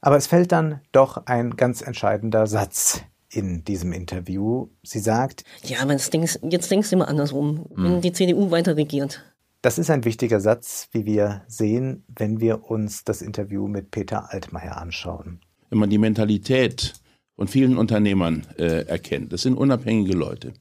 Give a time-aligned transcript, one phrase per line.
[0.00, 4.68] Aber es fällt dann doch ein ganz entscheidender Satz in diesem Interview.
[4.82, 7.84] Sie sagt, ja, aber jetzt denkst, jetzt denkst du immer andersrum, hm.
[7.84, 9.22] wenn die CDU weiter regiert.
[9.60, 14.32] Das ist ein wichtiger Satz, wie wir sehen, wenn wir uns das Interview mit Peter
[14.32, 15.40] Altmaier anschauen.
[15.68, 16.94] Wenn man die Mentalität
[17.34, 20.52] von vielen Unternehmern äh, erkennt, das sind unabhängige Leute,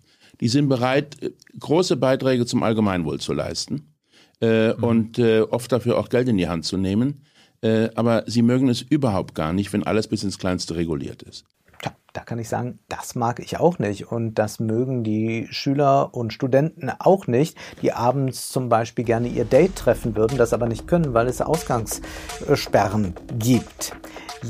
[0.41, 3.93] die sind bereit, äh, große Beiträge zum Allgemeinwohl zu leisten
[4.41, 4.83] äh, mhm.
[4.83, 7.21] und äh, oft dafür auch Geld in die Hand zu nehmen.
[7.61, 11.45] Äh, aber sie mögen es überhaupt gar nicht, wenn alles bis ins Kleinste reguliert ist.
[11.81, 14.11] Tja, da kann ich sagen, das mag ich auch nicht.
[14.11, 19.45] Und das mögen die Schüler und Studenten auch nicht, die abends zum Beispiel gerne ihr
[19.45, 23.95] Date treffen würden, das aber nicht können, weil es Ausgangssperren gibt.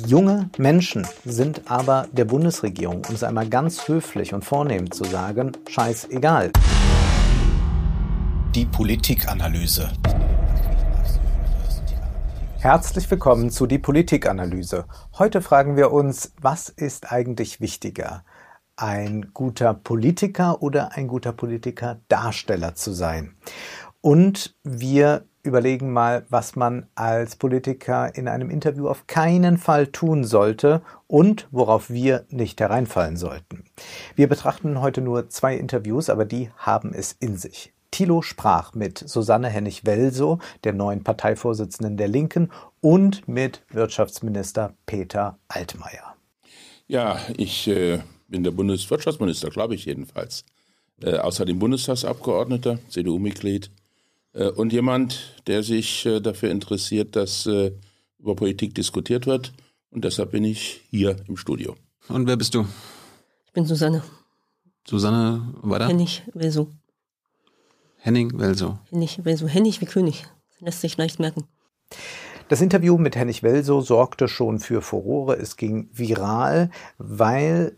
[0.06, 5.54] Junge Menschen sind aber der Bundesregierung, um es einmal ganz höflich und vornehm zu sagen,
[5.70, 6.52] scheißegal.
[8.54, 9.90] Die Politikanalyse.
[12.68, 14.88] Herzlich willkommen zu die Politikanalyse.
[15.18, 18.26] Heute fragen wir uns, was ist eigentlich wichtiger?
[18.76, 23.38] Ein guter Politiker oder ein guter Politiker-Darsteller zu sein?
[24.02, 30.26] Und wir überlegen mal, was man als Politiker in einem Interview auf keinen Fall tun
[30.26, 33.64] sollte und worauf wir nicht hereinfallen sollten.
[34.18, 37.74] Wir betrachten heute nur zwei Interviews, aber die haben es in sich.
[37.92, 46.16] Thilo sprach mit Susanne Hennig-Welsow, der neuen Parteivorsitzenden der Linken, und mit Wirtschaftsminister Peter Altmaier.
[46.88, 50.46] Ja, ich äh, bin der Bundeswirtschaftsminister, glaube ich jedenfalls.
[51.02, 53.72] Äh, außerdem Bundestagsabgeordneter, CDU-Mitglied
[54.34, 57.72] äh, und jemand, der sich äh, dafür interessiert, dass äh,
[58.20, 59.54] über Politik diskutiert wird.
[59.92, 61.76] Und deshalb bin ich hier im Studio.
[62.10, 62.66] Und wer bist du?
[63.46, 64.04] Ich bin Susanne.
[64.88, 65.88] Susanne weiter?
[65.88, 66.68] Hennig-Welsow.
[68.00, 68.80] Henning Welso.
[68.90, 69.48] Hennig Welso.
[69.48, 70.26] Hennig wie König.
[70.54, 71.44] Das lässt sich leicht merken.
[72.50, 75.36] Das Interview mit Hennig Welso sorgte schon für Furore.
[75.38, 77.76] Es ging viral, weil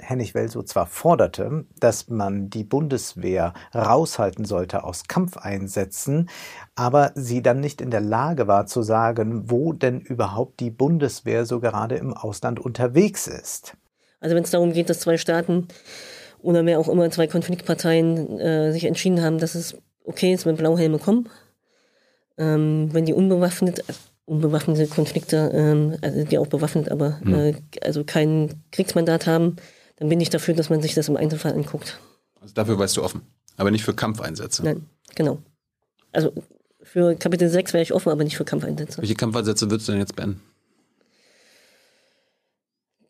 [0.00, 6.28] Hennig Welso zwar forderte, dass man die Bundeswehr raushalten sollte aus Kampfeinsätzen,
[6.76, 11.46] aber sie dann nicht in der Lage war zu sagen, wo denn überhaupt die Bundeswehr
[11.46, 13.76] so gerade im Ausland unterwegs ist.
[14.20, 15.68] Also wenn es darum geht, dass zwei Staaten
[16.40, 20.56] oder wer auch immer zwei Konfliktparteien äh, sich entschieden haben, dass es okay ist, wenn
[20.56, 21.28] Blauhelme kommen.
[22.36, 23.84] Ähm, wenn die unbewaffnet,
[24.24, 27.34] unbewaffnete Konflikte, ähm, also die auch bewaffnet, aber mhm.
[27.34, 29.56] äh, also kein Kriegsmandat haben,
[29.96, 31.98] dann bin ich dafür, dass man sich das im Einzelfall anguckt.
[32.40, 33.22] Also dafür weißt du offen,
[33.56, 34.62] aber nicht für Kampfeinsätze.
[34.62, 35.38] Nein, genau.
[36.12, 36.32] Also
[36.82, 39.02] für Kapitel 6 wäre ich offen, aber nicht für Kampfeinsätze.
[39.02, 40.40] Welche Kampfeinsätze würdest du denn jetzt beenden?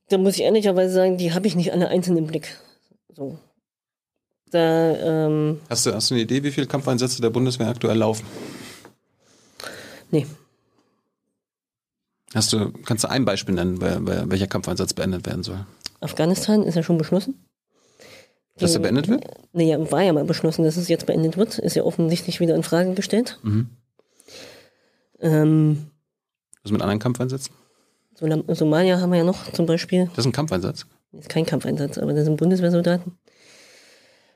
[0.09, 2.57] Da muss ich ehrlicherweise sagen, die habe ich nicht alle einzeln im Blick.
[3.19, 3.37] So.
[4.53, 8.25] Da, ähm, hast, du, hast du eine Idee, wie viele Kampfeinsätze der Bundeswehr aktuell laufen?
[10.13, 10.27] Nee.
[12.33, 15.67] Hast du, kannst du ein Beispiel nennen, bei, bei welcher Kampfeinsatz beendet werden soll?
[16.01, 17.45] Afghanistan ist ja schon beschlossen.
[18.57, 19.25] Dass er beendet wird?
[19.53, 21.59] Naja, war ja mal beschlossen, dass es jetzt beendet wird.
[21.59, 23.39] Ist ja offensichtlich wieder in Frage gestellt.
[23.43, 23.71] Mhm.
[25.21, 25.91] Ähm,
[26.63, 27.53] Was mit anderen Kampfeinsätzen?
[28.15, 30.07] Somalia haben wir ja noch zum Beispiel.
[30.07, 30.87] Das ist ein Kampfeinsatz?
[31.13, 33.17] Das ist kein Kampfeinsatz, aber das sind Bundeswehrsoldaten.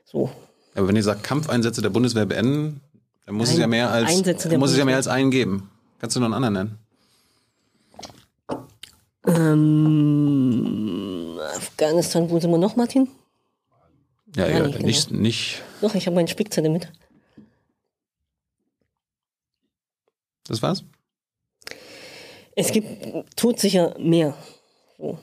[0.05, 0.29] So.
[0.75, 2.81] Aber wenn ihr sagt Kampfeinsätze der Bundeswehr beenden,
[3.25, 5.69] dann muss es ja mehr als Einsätze muss es ja mehr als einen geben.
[5.99, 6.77] Kannst du noch einen anderen nennen?
[9.25, 13.07] Ähm, Afghanistan, wo sind wir noch, Martin?
[14.35, 15.21] Ja, ja, nicht, nicht, genau.
[15.21, 15.61] nicht.
[15.81, 16.91] Doch, ich habe meine Spickzettel mit.
[20.45, 20.83] Das war's?
[22.55, 24.35] Es gibt todsicher mehr.
[24.97, 25.17] So.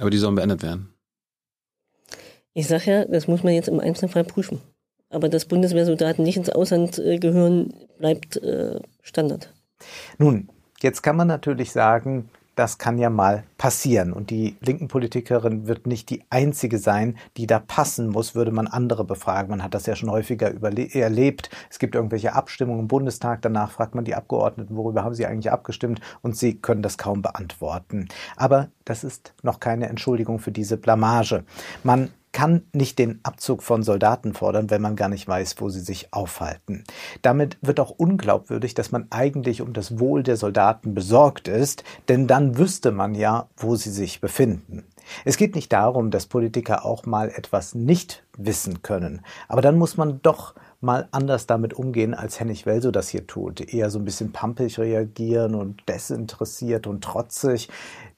[0.00, 0.94] Aber die sollen beendet werden.
[2.54, 4.60] Ich sage ja, das muss man jetzt im Einzelfall prüfen.
[5.10, 9.52] Aber dass Bundeswehrsoldaten nicht ins Ausland äh, gehören, bleibt äh, Standard.
[10.18, 10.48] Nun,
[10.80, 14.12] jetzt kann man natürlich sagen, das kann ja mal passieren.
[14.12, 18.66] Und die linken Politikerin wird nicht die einzige sein, die da passen muss, würde man
[18.66, 19.50] andere befragen.
[19.50, 21.50] Man hat das ja schon häufiger erlebt.
[21.70, 25.52] Es gibt irgendwelche Abstimmungen im Bundestag, danach fragt man die Abgeordneten, worüber haben sie eigentlich
[25.52, 28.08] abgestimmt und sie können das kaum beantworten.
[28.36, 31.44] Aber das ist noch keine Entschuldigung für diese Blamage.
[31.84, 35.80] Man kann nicht den Abzug von Soldaten fordern, wenn man gar nicht weiß, wo sie
[35.80, 36.84] sich aufhalten.
[37.20, 42.28] Damit wird auch unglaubwürdig, dass man eigentlich um das Wohl der Soldaten besorgt ist, denn
[42.28, 44.84] dann wüsste man ja, wo sie sich befinden.
[45.24, 49.96] Es geht nicht darum, dass Politiker auch mal etwas nicht wissen können, aber dann muss
[49.96, 53.60] man doch mal anders damit umgehen, als Hennig Welso das hier tut.
[53.60, 57.68] Eher so ein bisschen pampig reagieren und desinteressiert und trotzig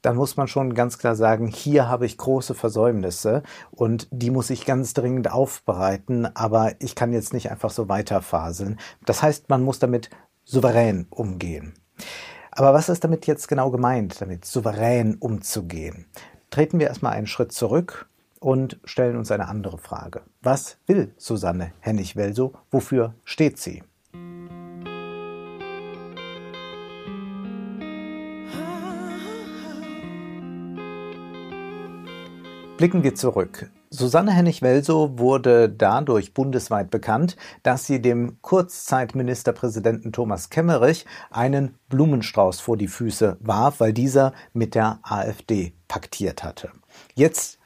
[0.02, 4.50] dann muss man schon ganz klar sagen, hier habe ich große Versäumnisse und die muss
[4.50, 8.78] ich ganz dringend aufbereiten, aber ich kann jetzt nicht einfach so weiterfaseln.
[9.04, 10.10] Das heißt, man muss damit
[10.44, 11.74] souverän umgehen.
[12.50, 16.06] Aber was ist damit jetzt genau gemeint, damit souverän umzugehen?
[16.50, 18.08] Treten wir erstmal einen Schritt zurück
[18.40, 20.22] und stellen uns eine andere Frage.
[20.42, 22.54] Was will Susanne Hennig-Welso?
[22.70, 23.82] Wofür steht sie?
[32.80, 33.70] Blicken wir zurück.
[33.90, 42.78] Susanne Hennig-Welsow wurde dadurch bundesweit bekannt, dass sie dem Kurzzeitministerpräsidenten Thomas Kemmerich einen Blumenstrauß vor
[42.78, 46.70] die Füße warf, weil dieser mit der AfD paktiert hatte.
[47.14, 47.58] Jetzt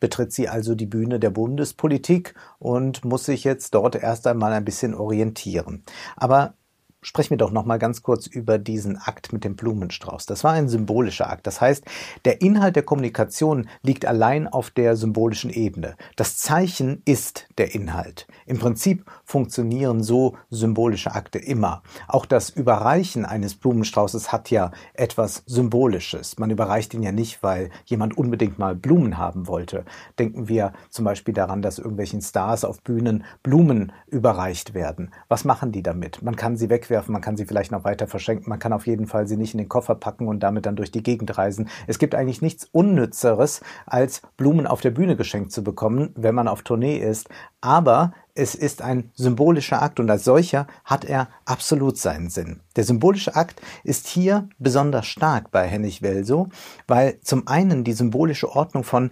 [0.00, 4.64] betritt sie also die Bühne der Bundespolitik und muss sich jetzt dort erst einmal ein
[4.64, 5.84] bisschen orientieren.
[6.16, 6.54] Aber
[7.02, 10.26] Sprechen wir doch noch mal ganz kurz über diesen Akt mit dem Blumenstrauß.
[10.26, 11.46] Das war ein symbolischer Akt.
[11.46, 11.84] Das heißt,
[12.26, 15.96] der Inhalt der Kommunikation liegt allein auf der symbolischen Ebene.
[16.16, 18.26] Das Zeichen ist der Inhalt.
[18.44, 21.82] Im Prinzip funktionieren so symbolische Akte immer.
[22.06, 26.38] Auch das Überreichen eines Blumenstraußes hat ja etwas Symbolisches.
[26.38, 29.86] Man überreicht ihn ja nicht, weil jemand unbedingt mal Blumen haben wollte.
[30.18, 35.12] Denken wir zum Beispiel daran, dass irgendwelchen Stars auf Bühnen Blumen überreicht werden.
[35.28, 36.20] Was machen die damit?
[36.22, 38.86] Man kann sie weg wegwerfen, man kann sie vielleicht noch weiter verschenken, man kann auf
[38.86, 41.68] jeden Fall sie nicht in den Koffer packen und damit dann durch die Gegend reisen.
[41.86, 46.48] Es gibt eigentlich nichts Unnützeres, als Blumen auf der Bühne geschenkt zu bekommen, wenn man
[46.48, 47.28] auf Tournee ist.
[47.60, 52.60] Aber es ist ein symbolischer Akt und als solcher hat er absolut seinen Sinn.
[52.76, 56.48] Der symbolische Akt ist hier besonders stark bei Hennig Welso,
[56.86, 59.10] weil zum einen die symbolische Ordnung von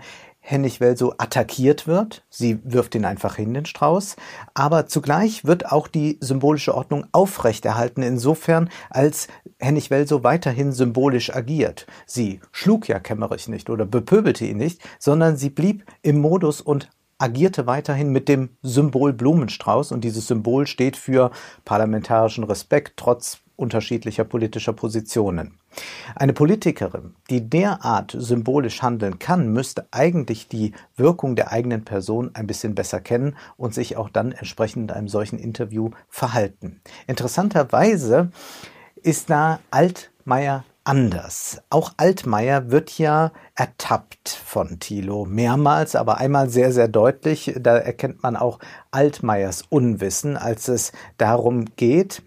[0.50, 2.24] Hennig Welso attackiert wird.
[2.30, 4.16] Sie wirft ihn einfach hin, den Strauß.
[4.54, 9.28] Aber zugleich wird auch die symbolische Ordnung aufrechterhalten, insofern, als
[9.58, 11.86] Hennig Welso weiterhin symbolisch agiert.
[12.06, 16.88] Sie schlug ja Kemmerich nicht oder bepöbelte ihn nicht, sondern sie blieb im Modus und
[17.18, 21.30] agierte weiterhin mit dem Symbol Blumenstrauß und dieses Symbol steht für
[21.66, 25.58] parlamentarischen Respekt trotz unterschiedlicher politischer Positionen.
[26.14, 32.46] Eine Politikerin, die derart symbolisch handeln kann, müsste eigentlich die Wirkung der eigenen Person ein
[32.46, 36.80] bisschen besser kennen und sich auch dann entsprechend in einem solchen Interview verhalten.
[37.06, 38.30] Interessanterweise
[39.02, 41.60] ist da Altmaier anders.
[41.68, 47.54] Auch Altmaier wird ja ertappt von Thilo mehrmals, aber einmal sehr, sehr deutlich.
[47.60, 48.58] Da erkennt man auch
[48.90, 52.22] Altmaiers Unwissen, als es darum geht,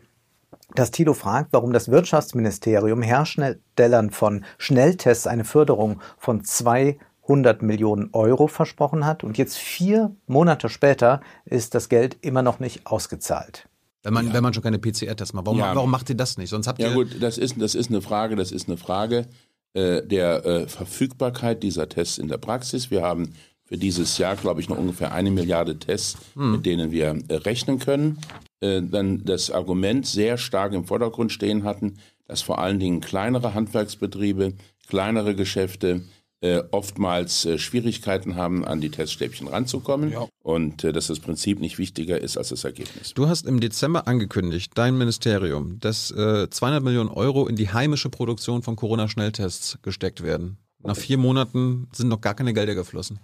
[0.76, 8.48] dass Tilo fragt, warum das Wirtschaftsministerium Herstellern von Schnelltests eine Förderung von 200 Millionen Euro
[8.48, 13.68] versprochen hat und jetzt vier Monate später ist das Geld immer noch nicht ausgezahlt.
[14.04, 14.34] Wenn man, ja.
[14.34, 15.76] wenn man schon keine PCR-Tests macht, warum, ja.
[15.76, 16.50] warum macht ihr das nicht?
[16.50, 19.28] Sonst habt ihr ja gut, das ist, das ist eine Frage, das ist eine Frage
[19.74, 22.92] äh, der äh, Verfügbarkeit dieser Tests in der Praxis.
[22.92, 23.34] Wir haben
[23.72, 26.52] für dieses Jahr, glaube ich, noch ungefähr eine Milliarde Tests, hm.
[26.52, 28.18] mit denen wir äh, rechnen können.
[28.60, 31.98] Äh, dann das Argument sehr stark im Vordergrund stehen hatten,
[32.28, 34.56] dass vor allen Dingen kleinere Handwerksbetriebe,
[34.90, 36.02] kleinere Geschäfte
[36.42, 40.28] äh, oftmals äh, Schwierigkeiten haben, an die Teststäbchen ranzukommen ja.
[40.44, 43.14] und äh, dass das Prinzip nicht wichtiger ist als das Ergebnis.
[43.14, 48.10] Du hast im Dezember angekündigt, dein Ministerium, dass 200 äh, Millionen Euro in die heimische
[48.10, 50.58] Produktion von Corona-Schnelltests gesteckt werden.
[50.84, 53.20] Nach vier Monaten sind noch gar keine Gelder geflossen.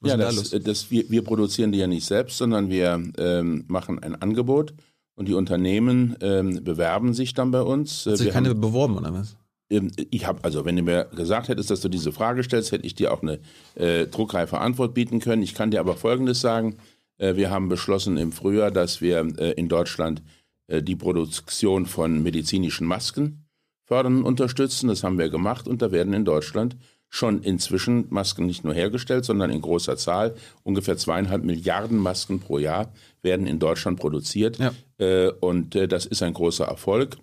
[0.00, 3.64] Was ja, das, da das, wir, wir, produzieren die ja nicht selbst, sondern wir ähm,
[3.68, 4.72] machen ein Angebot
[5.14, 8.06] und die Unternehmen ähm, bewerben sich dann bei uns.
[8.06, 9.36] Hat sich wir keine haben, beworben oder was?
[9.70, 12.86] Ähm, ich habe, also wenn du mir gesagt hättest, dass du diese Frage stellst, hätte
[12.86, 13.40] ich dir auch eine
[13.74, 15.42] äh, druckreife Antwort bieten können.
[15.42, 16.76] Ich kann dir aber Folgendes sagen.
[17.18, 20.22] Äh, wir haben beschlossen im Frühjahr, dass wir äh, in Deutschland
[20.66, 23.44] äh, die Produktion von medizinischen Masken
[23.84, 24.88] fördern und unterstützen.
[24.88, 26.76] Das haben wir gemacht und da werden in Deutschland
[27.10, 30.36] schon inzwischen Masken nicht nur hergestellt, sondern in großer Zahl.
[30.62, 34.58] Ungefähr zweieinhalb Milliarden Masken pro Jahr werden in Deutschland produziert.
[34.58, 34.72] Ja.
[34.98, 37.18] Äh, und äh, das ist ein großer Erfolg.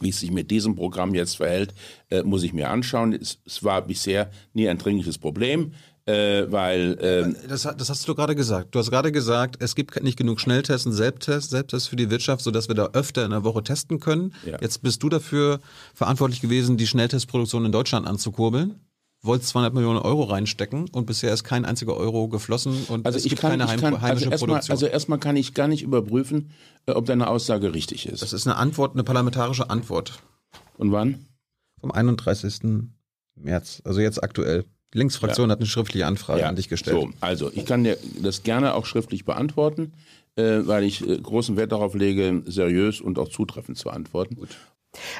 [0.00, 1.74] Wie es sich mit diesem Programm jetzt verhält,
[2.10, 3.12] äh, muss ich mir anschauen.
[3.12, 5.74] Es, es war bisher nie ein dringliches Problem.
[6.10, 8.74] Weil ähm, das, das, hast du gerade gesagt.
[8.74, 12.42] Du hast gerade gesagt, es gibt nicht genug Schnelltests und Selbsttests, Selbsttests für die Wirtschaft,
[12.42, 14.32] sodass wir da öfter in der Woche testen können.
[14.46, 14.56] Ja.
[14.58, 15.60] Jetzt bist du dafür
[15.92, 18.80] verantwortlich gewesen, die Schnelltestproduktion in Deutschland anzukurbeln
[19.22, 23.24] wolltest 200 Millionen Euro reinstecken und bisher ist kein einziger Euro geflossen und also es
[23.24, 24.74] gibt kann, keine heim, kann, heimische also erstmal, Produktion.
[24.74, 26.50] Also erstmal kann ich gar nicht überprüfen,
[26.86, 28.22] äh, ob deine Aussage richtig ist.
[28.22, 30.22] Das ist eine Antwort, eine parlamentarische Antwort.
[30.76, 31.26] Und wann?
[31.80, 32.90] Vom 31.
[33.34, 34.64] März, also jetzt aktuell.
[34.94, 35.52] Die Linksfraktion ja.
[35.52, 36.48] hat eine schriftliche Anfrage ja.
[36.48, 36.96] an dich gestellt.
[36.96, 39.92] So, also ich kann dir das gerne auch schriftlich beantworten,
[40.36, 44.36] äh, weil ich äh, großen Wert darauf lege, seriös und auch zutreffend zu antworten.
[44.36, 44.56] Gut.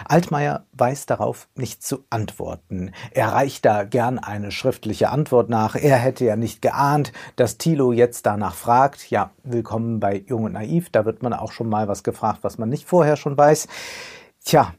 [0.05, 2.93] Altmaier weiß darauf nicht zu antworten.
[3.11, 5.75] Er reicht da gern eine schriftliche Antwort nach.
[5.75, 9.11] Er hätte ja nicht geahnt, dass Thilo jetzt danach fragt.
[9.11, 10.91] Ja, willkommen bei Jung und Naiv.
[10.91, 13.69] Da wird man auch schon mal was gefragt, was man nicht vorher schon weiß.
[14.45, 14.75] Tja,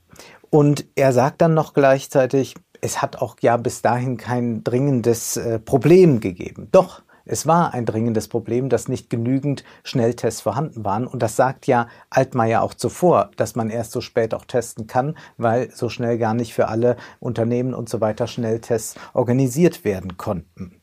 [0.50, 5.60] Und er sagt dann noch gleichzeitig, es hat auch ja bis dahin kein dringendes äh,
[5.60, 6.70] Problem gegeben.
[6.72, 11.06] Doch, es war ein dringendes Problem, dass nicht genügend Schnelltests vorhanden waren.
[11.06, 15.16] Und das sagt ja Altmaier auch zuvor, dass man erst so spät auch testen kann,
[15.38, 20.82] weil so schnell gar nicht für alle Unternehmen und so weiter Schnelltests organisiert werden konnten.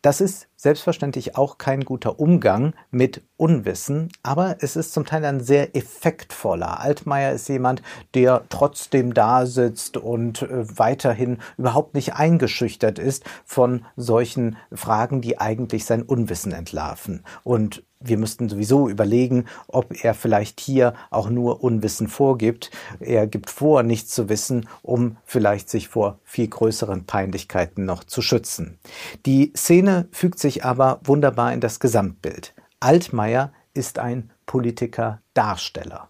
[0.00, 5.40] Das ist selbstverständlich auch kein guter Umgang mit Unwissen, aber es ist zum Teil ein
[5.40, 6.80] sehr effektvoller.
[6.80, 7.80] Altmaier ist jemand,
[8.12, 15.38] der trotzdem da sitzt und äh, weiterhin überhaupt nicht eingeschüchtert ist von solchen Fragen, die
[15.38, 17.24] eigentlich sein Unwissen entlarven.
[17.42, 22.70] Und wir müssten sowieso überlegen, ob er vielleicht hier auch nur Unwissen vorgibt.
[22.98, 28.22] Er gibt vor, nichts zu wissen, um vielleicht sich vor viel größeren Peinlichkeiten noch zu
[28.22, 28.78] schützen.
[29.26, 32.54] Die Szene fügt sich aber wunderbar in das Gesamtbild.
[32.80, 36.08] Altmaier ist ein Politiker-Darsteller.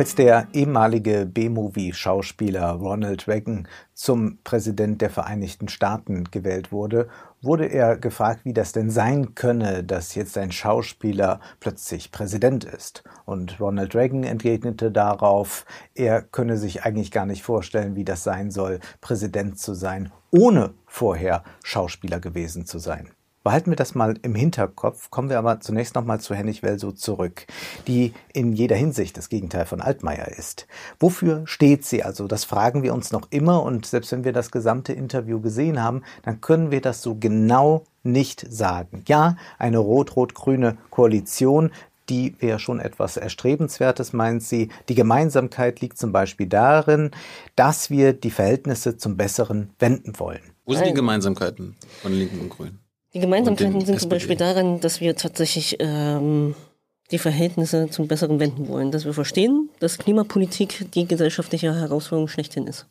[0.00, 7.08] Als der ehemalige B-Movie-Schauspieler Ronald Reagan zum Präsident der Vereinigten Staaten gewählt wurde,
[7.42, 13.02] wurde er gefragt, wie das denn sein könne, dass jetzt ein Schauspieler plötzlich Präsident ist.
[13.24, 18.50] Und Ronald Reagan entgegnete darauf, er könne sich eigentlich gar nicht vorstellen, wie das sein
[18.50, 23.10] soll, Präsident zu sein, ohne vorher Schauspieler gewesen zu sein.
[23.42, 27.46] Behalten wir das mal im Hinterkopf, kommen wir aber zunächst nochmal zu Hennig Welso zurück,
[27.86, 30.66] die in jeder Hinsicht das Gegenteil von Altmaier ist.
[30.98, 32.26] Wofür steht sie also?
[32.26, 36.02] Das fragen wir uns noch immer und selbst wenn wir das gesamte Interview gesehen haben,
[36.22, 39.04] dann können wir das so genau nicht sagen.
[39.08, 41.70] Ja, eine rot-rot-grüne Koalition,
[42.10, 44.68] die wäre schon etwas Erstrebenswertes, meint sie.
[44.90, 47.10] Die Gemeinsamkeit liegt zum Beispiel darin,
[47.56, 50.42] dass wir die Verhältnisse zum Besseren wenden wollen.
[50.66, 52.80] Wo sind die Gemeinsamkeiten von Linken und Grünen?
[53.12, 56.54] Die Gemeinsamkeiten sind zum Beispiel daran, dass wir tatsächlich ähm,
[57.10, 62.66] die Verhältnisse zum Besseren wenden wollen, dass wir verstehen, dass Klimapolitik die gesellschaftliche Herausforderung schlechthin
[62.66, 62.86] ist.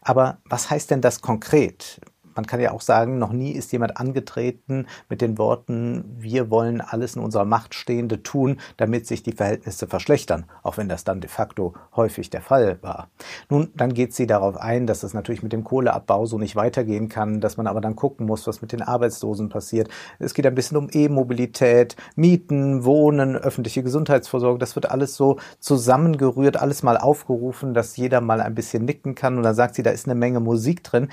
[0.00, 2.00] Aber was heißt denn das konkret?
[2.36, 6.80] Man kann ja auch sagen, noch nie ist jemand angetreten mit den Worten, wir wollen
[6.80, 11.20] alles in unserer Macht Stehende tun, damit sich die Verhältnisse verschlechtern, auch wenn das dann
[11.20, 13.08] de facto häufig der Fall war.
[13.48, 17.08] Nun, dann geht sie darauf ein, dass es natürlich mit dem Kohleabbau so nicht weitergehen
[17.08, 19.88] kann, dass man aber dann gucken muss, was mit den Arbeitslosen passiert.
[20.18, 24.58] Es geht ein bisschen um E-Mobilität, Mieten, Wohnen, öffentliche Gesundheitsvorsorge.
[24.58, 29.36] Das wird alles so zusammengerührt, alles mal aufgerufen, dass jeder mal ein bisschen nicken kann.
[29.36, 31.08] Und dann sagt sie, da ist eine Menge Musik drin.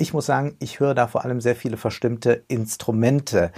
[0.00, 3.50] Ich muss sagen, ich höre da vor allem sehr viele verstimmte Instrumente.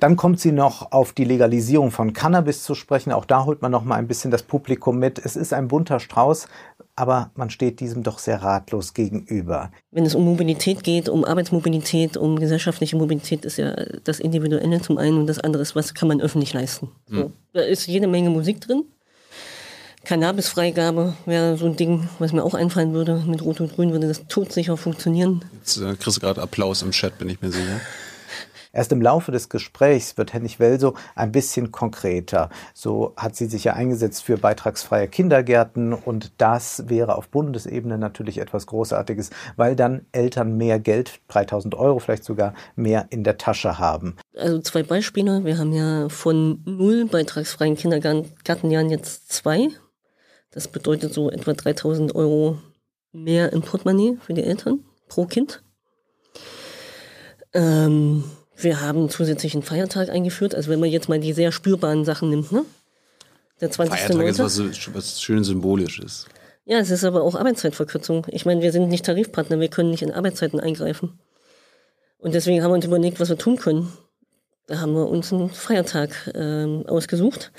[0.00, 3.12] Dann kommt sie noch auf die Legalisierung von Cannabis zu sprechen.
[3.12, 5.18] Auch da holt man noch mal ein bisschen das Publikum mit.
[5.18, 6.48] Es ist ein bunter Strauß,
[6.96, 9.70] aber man steht diesem doch sehr ratlos gegenüber.
[9.92, 14.98] Wenn es um Mobilität geht, um Arbeitsmobilität, um gesellschaftliche Mobilität, ist ja das Individuelle zum
[14.98, 16.90] einen und das andere ist, was kann man öffentlich leisten.
[17.06, 17.32] So, hm.
[17.52, 18.84] da ist jede Menge Musik drin.
[20.08, 23.22] Cannabisfreigabe wäre so ein Ding, was mir auch einfallen würde.
[23.26, 25.44] Mit Rot und Grün würde das todsicher funktionieren.
[25.52, 27.78] Jetzt äh, kriegst du gerade Applaus im Chat, bin ich mir sicher.
[28.72, 32.48] Erst im Laufe des Gesprächs wird Hennig Welso ein bisschen konkreter.
[32.72, 38.38] So hat sie sich ja eingesetzt für beitragsfreie Kindergärten und das wäre auf Bundesebene natürlich
[38.38, 43.78] etwas Großartiges, weil dann Eltern mehr Geld, 3000 Euro vielleicht sogar, mehr in der Tasche
[43.78, 44.16] haben.
[44.34, 45.44] Also zwei Beispiele.
[45.44, 49.68] Wir haben ja von null beitragsfreien Kindergärtenjahren jetzt zwei.
[50.50, 52.58] Das bedeutet so etwa 3000 Euro
[53.12, 55.62] mehr im Portemonnaie für die Eltern pro Kind.
[57.52, 58.24] Ähm,
[58.56, 62.52] wir haben zusätzlichen Feiertag eingeführt, also wenn man jetzt mal die sehr spürbaren Sachen nimmt,
[62.52, 62.64] ne?
[63.60, 63.98] Der 20.
[63.98, 66.26] Feiertag ist was, was schön symbolisches.
[66.64, 68.26] Ja, es ist aber auch Arbeitszeitverkürzung.
[68.28, 71.18] Ich meine, wir sind nicht Tarifpartner, wir können nicht in Arbeitszeiten eingreifen.
[72.18, 73.92] Und deswegen haben wir uns überlegt, was wir tun können.
[74.66, 77.52] Da haben wir uns einen Feiertag ähm, ausgesucht.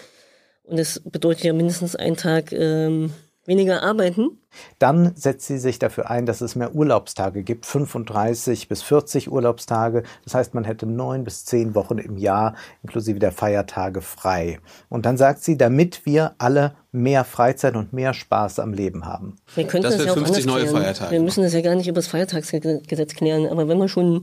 [0.69, 3.11] Und das bedeutet ja mindestens einen Tag ähm,
[3.49, 4.37] weniger arbeiten.
[4.77, 10.03] Dann setzt sie sich dafür ein, dass es mehr Urlaubstage gibt, 35 bis 40 Urlaubstage.
[10.23, 14.59] Das heißt, man hätte neun bis zehn Wochen im Jahr inklusive der Feiertage frei.
[14.87, 19.35] Und dann sagt sie, damit wir alle mehr Freizeit und mehr Spaß am Leben haben.
[19.55, 20.75] Wir könnten das, das ja auch 50 neue klären.
[20.75, 21.11] Feiertage.
[21.11, 23.47] Wir müssen das ja gar nicht über das Feiertagsgesetz klären.
[23.47, 24.21] Aber wenn wir schon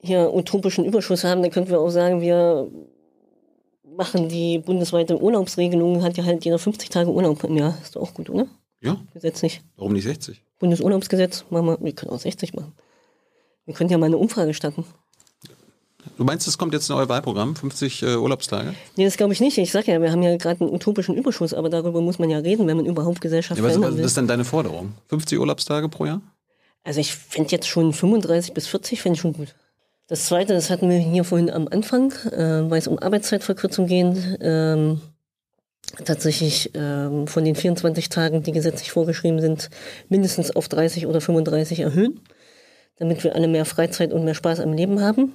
[0.00, 2.68] hier utopischen Überschuss haben, dann könnten wir auch sagen, wir
[3.96, 7.76] machen die bundesweite Urlaubsregelung, hat ja halt jeder 50 Tage Urlaub im Jahr.
[7.82, 8.46] Ist doch auch gut, oder?
[8.80, 9.00] Ja.
[9.14, 9.62] Gesetzlich.
[9.76, 10.42] Warum nicht 60?
[10.58, 12.72] Bundesurlaubsgesetz, machen wir, wir können auch 60 machen.
[13.66, 14.84] Wir können ja mal eine Umfrage starten.
[16.18, 18.74] Du meinst, es kommt jetzt in euer Wahlprogramm, 50 äh, Urlaubstage?
[18.96, 19.56] Nee, das glaube ich nicht.
[19.56, 22.38] Ich sage ja, wir haben ja gerade einen utopischen Überschuss, aber darüber muss man ja
[22.38, 24.92] reden, wenn man überhaupt Gesellschaft ja, was, was ist denn deine Forderung?
[25.08, 26.20] 50 Urlaubstage pro Jahr?
[26.84, 29.54] Also ich finde jetzt schon 35 bis 40 finde ich schon gut.
[30.06, 34.38] Das Zweite, das hatten wir hier vorhin am Anfang, äh, weil es um Arbeitszeitverkürzung geht.
[34.40, 35.00] Ähm,
[36.04, 39.70] tatsächlich ähm, von den 24 Tagen, die gesetzlich vorgeschrieben sind,
[40.08, 42.20] mindestens auf 30 oder 35 erhöhen
[42.96, 45.34] damit wir alle mehr Freizeit und mehr Spaß am Leben haben.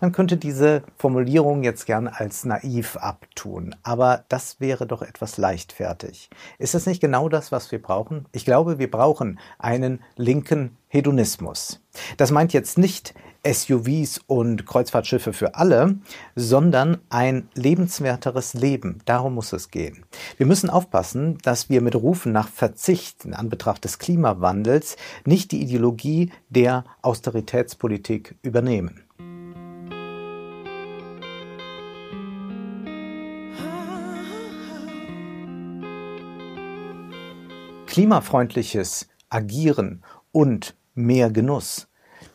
[0.00, 6.30] Man könnte diese Formulierung jetzt gern als naiv abtun, aber das wäre doch etwas leichtfertig.
[6.58, 8.26] Ist das nicht genau das, was wir brauchen?
[8.32, 11.80] Ich glaube, wir brauchen einen linken Hedonismus.
[12.16, 13.14] Das meint jetzt nicht
[13.46, 15.96] SUVs und Kreuzfahrtschiffe für alle,
[16.34, 18.98] sondern ein lebenswerteres Leben.
[19.04, 20.04] Darum muss es gehen.
[20.36, 25.62] Wir müssen aufpassen, dass wir mit Rufen nach Verzicht in Anbetracht des Klimawandels nicht die
[25.62, 29.04] Ideologie der Austeritätspolitik übernehmen.
[37.86, 41.88] Klimafreundliches Agieren und mehr Genuss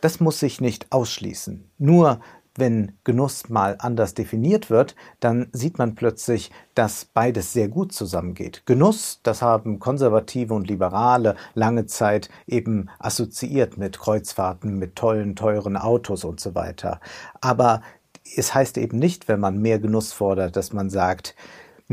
[0.04, 1.64] das muss sich nicht ausschließen.
[1.78, 2.20] Nur
[2.56, 8.64] wenn Genuss mal anders definiert wird, dann sieht man plötzlich, dass beides sehr gut zusammengeht.
[8.66, 15.78] Genuss, das haben Konservative und Liberale lange Zeit eben assoziiert mit Kreuzfahrten, mit tollen, teuren
[15.78, 17.00] Autos und so weiter.
[17.40, 17.82] Aber
[18.36, 21.36] es heißt eben nicht, wenn man mehr Genuss fordert, dass man sagt,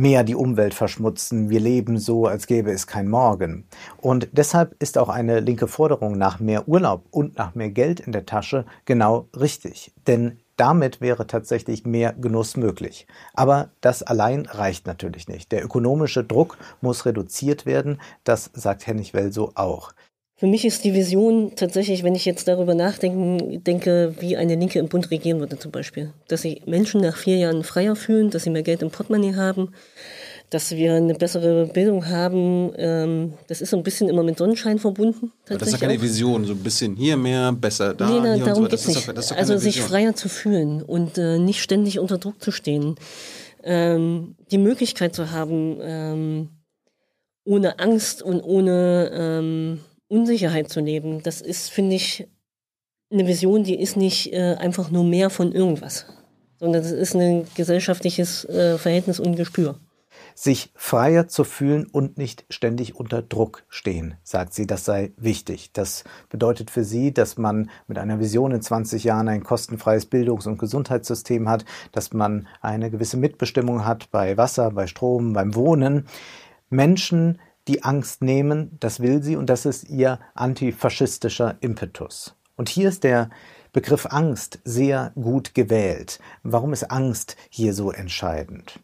[0.01, 1.51] mehr die Umwelt verschmutzen.
[1.51, 3.67] Wir leben so, als gäbe es kein Morgen.
[3.99, 8.13] Und deshalb ist auch eine linke Forderung nach mehr Urlaub und nach mehr Geld in
[8.13, 9.93] der Tasche genau richtig.
[10.07, 13.07] Denn damit wäre tatsächlich mehr Genuss möglich.
[13.35, 15.53] Aber das allein reicht natürlich nicht.
[15.53, 18.01] Der ökonomische Druck muss reduziert werden.
[18.25, 19.93] Das sagt Hennig Welso auch.
[20.41, 24.79] Für mich ist die Vision tatsächlich, wenn ich jetzt darüber nachdenke, denke, wie eine Linke
[24.79, 26.15] im Bund regieren würde zum Beispiel.
[26.29, 29.73] Dass sich Menschen nach vier Jahren freier fühlen, dass sie mehr Geld im Portemonnaie haben,
[30.49, 32.73] dass wir eine bessere Bildung haben.
[32.79, 35.31] Ähm, das ist so ein bisschen immer mit Sonnenschein verbunden.
[35.45, 36.03] das ist ja keine auch.
[36.03, 38.09] Vision, so ein bisschen hier mehr, besser da.
[38.09, 38.71] Nee, na, darum so.
[38.71, 39.09] geht es nicht.
[39.09, 42.95] Doch, also sich freier zu fühlen und äh, nicht ständig unter Druck zu stehen.
[43.63, 46.49] Ähm, die Möglichkeit zu haben, ähm,
[47.45, 49.79] ohne Angst und ohne
[50.11, 52.29] Unsicherheit zu leben, das ist, finde ich,
[53.13, 56.07] eine Vision, die ist nicht äh, einfach nur mehr von irgendwas,
[56.59, 59.77] sondern das ist ein gesellschaftliches äh, Verhältnis und Gespür.
[60.35, 65.73] Sich freier zu fühlen und nicht ständig unter Druck stehen, sagt sie, das sei wichtig.
[65.73, 70.47] Das bedeutet für sie, dass man mit einer Vision in 20 Jahren ein kostenfreies Bildungs-
[70.47, 76.07] und Gesundheitssystem hat, dass man eine gewisse Mitbestimmung hat bei Wasser, bei Strom, beim Wohnen.
[76.69, 77.39] Menschen,
[77.71, 82.35] die Angst nehmen, das will sie und das ist ihr antifaschistischer Impetus.
[82.57, 83.31] Und hier ist der
[83.73, 86.19] Begriff Angst sehr gut gewählt.
[86.43, 88.81] Warum ist Angst hier so entscheidend?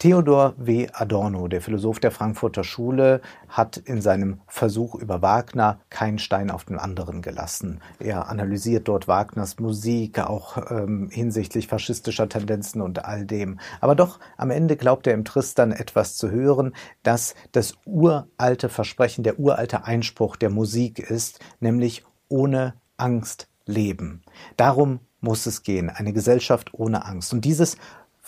[0.00, 0.88] Theodor W.
[0.94, 6.64] Adorno, der Philosoph der Frankfurter Schule, hat in seinem Versuch über Wagner keinen Stein auf
[6.64, 7.82] den anderen gelassen.
[7.98, 13.60] Er analysiert dort Wagners Musik, auch ähm, hinsichtlich faschistischer Tendenzen und all dem.
[13.82, 19.22] Aber doch am Ende glaubt er im Tristan etwas zu hören, dass das uralte Versprechen,
[19.22, 24.22] der uralte Einspruch der Musik ist, nämlich ohne Angst leben.
[24.56, 27.34] Darum muss es gehen, eine Gesellschaft ohne Angst.
[27.34, 27.76] Und dieses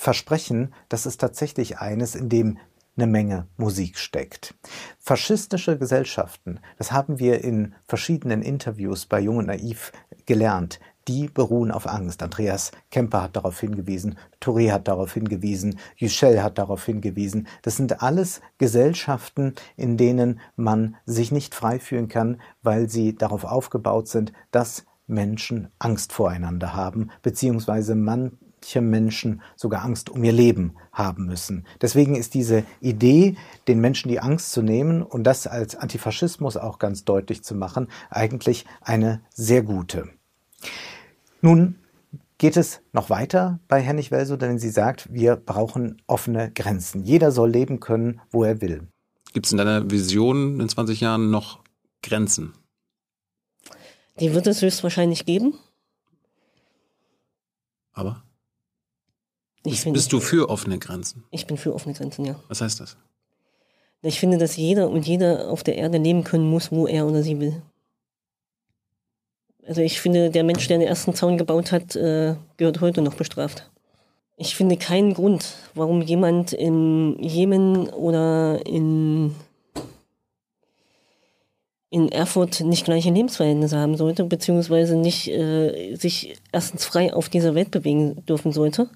[0.02, 2.58] Versprechen, das ist tatsächlich eines, in dem
[2.96, 4.52] eine Menge Musik steckt.
[4.98, 9.92] Faschistische Gesellschaften, das haben wir in verschiedenen Interviews bei Jung und Naiv
[10.26, 12.24] gelernt, die beruhen auf Angst.
[12.24, 17.46] Andreas Kemper hat darauf hingewiesen, Touré hat darauf hingewiesen, Yücel hat darauf hingewiesen.
[17.62, 23.44] Das sind alles Gesellschaften, in denen man sich nicht frei fühlen kann, weil sie darauf
[23.44, 30.32] aufgebaut sind, dass Menschen Angst voreinander haben, beziehungsweise man manche Menschen sogar Angst um ihr
[30.32, 31.66] Leben haben müssen.
[31.80, 36.78] Deswegen ist diese Idee, den Menschen die Angst zu nehmen und das als Antifaschismus auch
[36.78, 40.08] ganz deutlich zu machen, eigentlich eine sehr gute.
[41.40, 41.76] Nun
[42.38, 47.02] geht es noch weiter bei Hennig Welso, denn sie sagt, wir brauchen offene Grenzen.
[47.02, 48.86] Jeder soll leben können, wo er will.
[49.32, 51.60] Gibt es in deiner Vision in 20 Jahren noch
[52.02, 52.52] Grenzen?
[54.20, 55.54] Die wird es höchstwahrscheinlich geben.
[57.92, 58.22] Aber?
[59.64, 61.24] Ich bist, bist du für offene Grenzen?
[61.30, 62.34] Ich bin für offene Grenzen, ja.
[62.48, 62.96] Was heißt das?
[64.02, 67.22] Ich finde, dass jeder und jeder auf der Erde leben können muss, wo er oder
[67.22, 67.62] sie will.
[69.64, 73.14] Also ich finde, der Mensch, der den ersten Zaun gebaut hat, äh, gehört heute noch
[73.14, 73.70] bestraft.
[74.36, 79.36] Ich finde keinen Grund, warum jemand im Jemen oder in,
[81.90, 87.54] in Erfurt nicht gleiche Lebensverhältnisse haben sollte, beziehungsweise nicht äh, sich erstens frei auf dieser
[87.54, 88.90] Welt bewegen dürfen sollte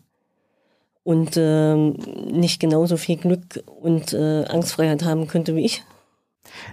[1.07, 5.85] und äh, nicht genauso viel Glück und äh, Angstfreiheit haben könnte wie ich.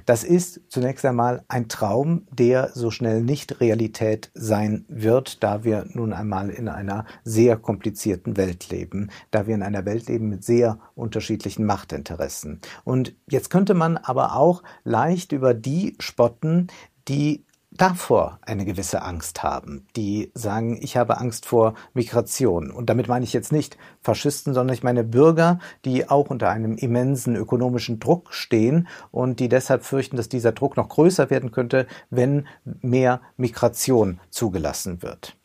[0.07, 5.85] Das ist zunächst einmal ein Traum, der so schnell nicht Realität sein wird, da wir
[5.93, 10.43] nun einmal in einer sehr komplizierten Welt leben, da wir in einer Welt leben mit
[10.43, 12.59] sehr unterschiedlichen Machtinteressen.
[12.83, 16.67] Und jetzt könnte man aber auch leicht über die spotten,
[17.07, 17.45] die
[17.77, 22.71] davor eine gewisse Angst haben, die sagen, ich habe Angst vor Migration.
[22.71, 26.77] Und damit meine ich jetzt nicht Faschisten, sondern ich meine Bürger, die auch unter einem
[26.77, 31.87] immensen ökonomischen Druck stehen und die deshalb fürchten, dass dieser Druck noch größer werden könnte,
[32.09, 32.47] wenn
[32.81, 35.35] mehr Migration zugelassen wird.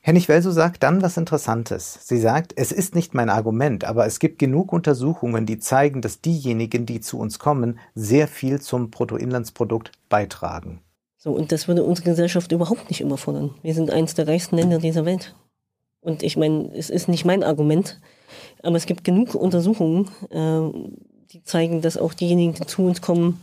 [0.00, 1.98] Hennig Welso sagt dann was Interessantes.
[2.04, 6.20] Sie sagt, es ist nicht mein Argument, aber es gibt genug Untersuchungen, die zeigen, dass
[6.20, 10.80] diejenigen, die zu uns kommen, sehr viel zum Bruttoinlandsprodukt beitragen.
[11.26, 13.52] So, und das würde unsere Gesellschaft überhaupt nicht überfordern.
[13.60, 15.34] Wir sind eines der reichsten Länder dieser Welt.
[16.00, 18.00] Und ich meine, es ist nicht mein Argument,
[18.62, 20.92] aber es gibt genug Untersuchungen, äh,
[21.32, 23.42] die zeigen, dass auch diejenigen, die zu uns kommen,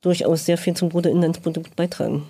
[0.00, 2.22] durchaus sehr viel zum Bruttoinlandsprodukt beitragen.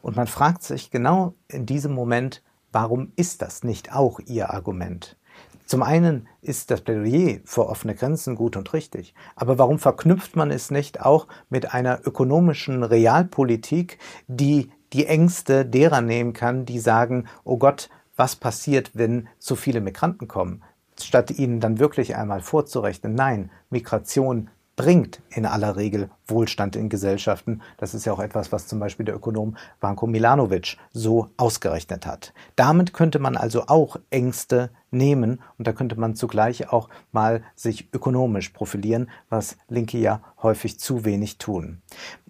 [0.00, 5.18] Und man fragt sich genau in diesem Moment, warum ist das nicht auch Ihr Argument?
[5.66, 10.52] Zum einen ist das Plädoyer für offene Grenzen gut und richtig, aber warum verknüpft man
[10.52, 13.98] es nicht auch mit einer ökonomischen Realpolitik,
[14.28, 19.80] die die Ängste derer nehmen kann, die sagen, oh Gott, was passiert, wenn zu viele
[19.80, 20.62] Migranten kommen?
[21.00, 27.62] Statt ihnen dann wirklich einmal vorzurechnen, nein, Migration bringt in aller Regel Wohlstand in Gesellschaften.
[27.78, 32.32] Das ist ja auch etwas, was zum Beispiel der Ökonom Vanko Milanovic so ausgerechnet hat.
[32.54, 37.92] Damit könnte man also auch Ängste nehmen und da könnte man zugleich auch mal sich
[37.92, 41.82] ökonomisch profilieren, was Linke ja häufig zu wenig tun.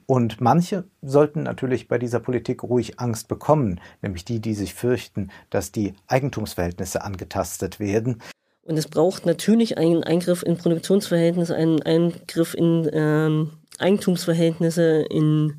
[0.07, 5.31] Und manche sollten natürlich bei dieser Politik ruhig Angst bekommen, nämlich die, die sich fürchten,
[5.51, 8.23] dass die Eigentumsverhältnisse angetastet werden.
[8.67, 15.55] Und es braucht natürlich einen Eingriff in Produktionsverhältnisse, einen Eingriff in ähm, Eigentumsverhältnisse, in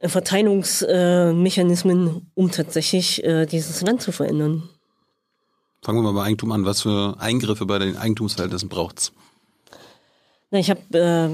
[0.00, 4.68] äh, Verteilungsmechanismen, um tatsächlich äh, dieses Land zu verändern.
[5.80, 6.66] Fangen wir mal bei Eigentum an.
[6.66, 9.12] Was für Eingriffe bei den Eigentumsverhältnissen braucht es?
[10.50, 11.30] Na, ich habe äh,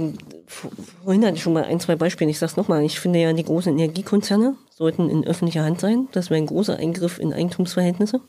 [1.04, 2.30] vorhin hatte ich schon mal ein, zwei Beispiele.
[2.30, 2.84] Ich sage es nochmal.
[2.84, 6.06] Ich finde ja, die großen Energiekonzerne sollten in öffentlicher Hand sein.
[6.12, 8.20] Das wäre ein großer Eingriff in Eigentumsverhältnisse.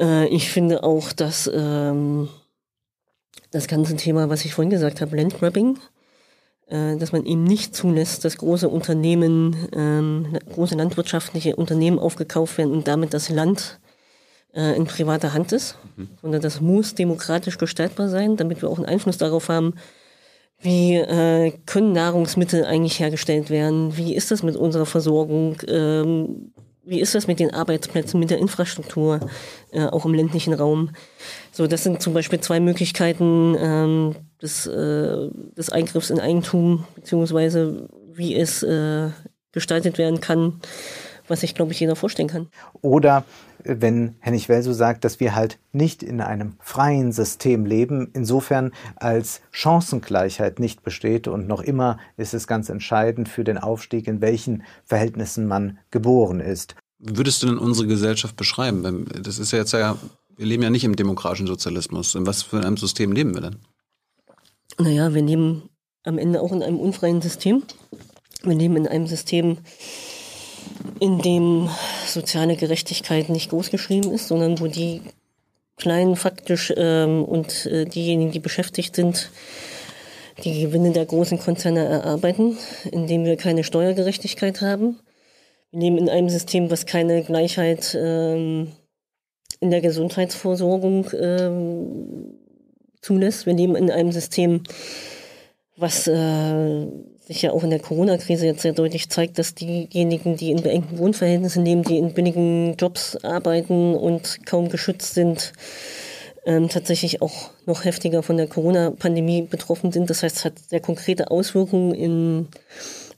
[0.00, 2.28] Äh, ich finde auch, dass ähm,
[3.50, 5.78] das ganze Thema, was ich vorhin gesagt habe, Landgrabbing,
[6.68, 12.72] äh, dass man eben nicht zulässt, dass große Unternehmen, ähm, große landwirtschaftliche Unternehmen aufgekauft werden
[12.72, 13.78] und damit das Land
[14.54, 16.08] äh, in privater Hand ist, mhm.
[16.20, 19.74] sondern das muss demokratisch gestaltbar sein, damit wir auch einen Einfluss darauf haben,
[20.58, 23.96] wie äh, können Nahrungsmittel eigentlich hergestellt werden?
[23.96, 25.58] Wie ist das mit unserer Versorgung?
[25.68, 26.52] Ähm,
[26.86, 29.20] wie ist das mit den Arbeitsplätzen, mit der Infrastruktur,
[29.72, 30.90] äh, auch im ländlichen Raum?
[31.50, 37.88] So, das sind zum Beispiel zwei Möglichkeiten ähm, des, äh, des Eingriffs in Eigentum, beziehungsweise
[38.12, 39.10] wie es äh,
[39.52, 40.60] gestaltet werden kann,
[41.28, 42.48] was sich, glaube ich, jeder vorstellen kann.
[42.80, 43.24] Oder
[43.64, 49.40] wenn Hennig Welso sagt, dass wir halt nicht in einem freien System leben, insofern als
[49.50, 54.62] Chancengleichheit nicht besteht und noch immer ist es ganz entscheidend für den Aufstieg, in welchen
[54.84, 56.76] Verhältnissen man geboren ist.
[56.98, 59.06] Würdest du denn unsere Gesellschaft beschreiben?
[59.22, 59.96] Das ist ja jetzt ja,
[60.36, 62.14] wir leben ja nicht im demokratischen Sozialismus.
[62.14, 63.56] In was für einem System leben wir denn?
[64.78, 65.68] Naja, wir leben
[66.04, 67.62] am Ende auch in einem unfreien System.
[68.42, 69.58] Wir leben in einem System,
[71.00, 71.68] in dem
[72.06, 75.02] soziale Gerechtigkeit nicht großgeschrieben ist, sondern wo die
[75.76, 79.30] Kleinen faktisch ähm, und äh, diejenigen, die beschäftigt sind,
[80.42, 82.56] die Gewinne der großen Konzerne erarbeiten,
[82.90, 84.98] indem wir keine Steuergerechtigkeit haben.
[85.70, 88.72] Wir leben in einem System, was keine Gleichheit ähm,
[89.60, 92.38] in der Gesundheitsversorgung ähm,
[93.02, 93.46] zulässt.
[93.46, 94.62] Wir leben in einem System,
[95.76, 96.86] was äh,
[97.26, 100.98] sich ja auch in der Corona-Krise jetzt sehr deutlich zeigt, dass diejenigen, die in beengten
[100.98, 105.52] Wohnverhältnissen leben, die in billigen Jobs arbeiten und kaum geschützt sind,
[106.44, 110.08] ähm, tatsächlich auch noch heftiger von der Corona-Pandemie betroffen sind.
[110.08, 112.48] Das heißt, es hat sehr konkrete Auswirkungen in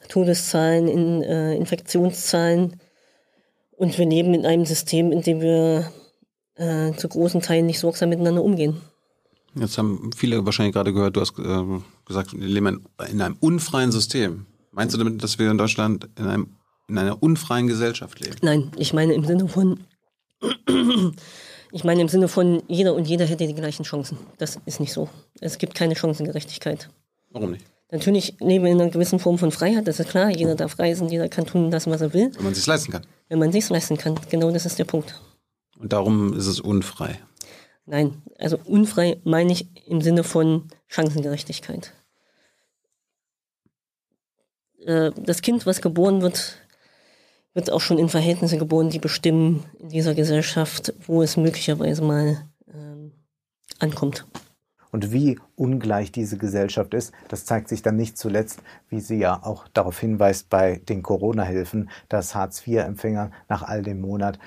[0.08, 2.80] Todeszahlen, in äh, Infektionszahlen.
[3.76, 5.92] Und wir leben in einem System, in dem wir
[6.56, 8.80] äh, zu großen Teilen nicht sorgsam miteinander umgehen.
[9.54, 11.64] Jetzt haben viele wahrscheinlich gerade gehört, du hast äh,
[12.04, 14.46] gesagt, wir leben in einem unfreien System.
[14.72, 16.56] Meinst du damit, dass wir in Deutschland in, einem,
[16.86, 18.36] in einer unfreien Gesellschaft leben?
[18.42, 19.80] Nein, ich meine im Sinne von,
[21.72, 24.18] ich meine im Sinne von, jeder und jeder hätte die gleichen Chancen.
[24.36, 25.08] Das ist nicht so.
[25.40, 26.90] Es gibt keine Chancengerechtigkeit.
[27.30, 27.64] Warum nicht?
[27.90, 30.30] Natürlich leben wir in einer gewissen Form von Freiheit, das ist klar.
[30.30, 32.30] Jeder darf reisen, jeder kann tun lassen, was er will.
[32.34, 33.06] Wenn man es sich leisten kann.
[33.28, 35.18] Wenn man es sich leisten kann, genau das ist der Punkt.
[35.78, 37.18] Und darum ist es unfrei.
[37.90, 41.94] Nein, also unfrei meine ich im Sinne von Chancengerechtigkeit.
[44.88, 46.58] äh, das Kind, was geboren wird,
[47.54, 52.48] wird auch schon in Verhältnisse geboren, die bestimmen in dieser Gesellschaft, wo es möglicherweise mal
[52.72, 53.12] ähm,
[53.78, 54.26] ankommt.
[54.90, 59.42] Und wie ungleich diese Gesellschaft ist, das zeigt sich dann nicht zuletzt, wie sie ja
[59.42, 64.38] auch darauf hinweist bei den Corona-Hilfen, dass Hartz-IV-Empfänger nach all dem Monat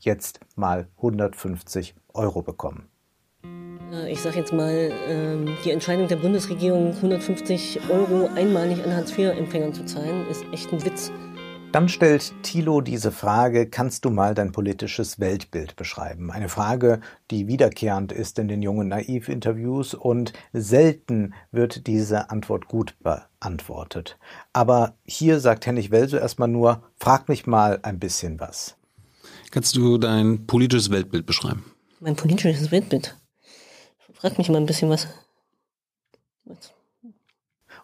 [0.00, 2.88] jetzt mal 150 Euro bekommen.
[4.08, 9.84] Ich sage jetzt mal, ähm, die Entscheidung der Bundesregierung, 150 Euro einmalig an Hartz-IV-Empfängern zu
[9.84, 11.12] zahlen, ist echt ein Witz.
[11.74, 16.30] Dann stellt Thilo diese Frage, kannst du mal dein politisches Weltbild beschreiben?
[16.30, 17.00] Eine Frage,
[17.32, 24.18] die wiederkehrend ist in den jungen Naiv-Interviews und selten wird diese Antwort gut beantwortet.
[24.52, 28.76] Aber hier sagt Hennig Welso erstmal nur, frag mich mal ein bisschen was.
[29.50, 31.73] Kannst du dein politisches Weltbild beschreiben?
[32.04, 33.16] Mein politisches Weltbild?
[34.12, 35.08] Frag mich mal ein bisschen was.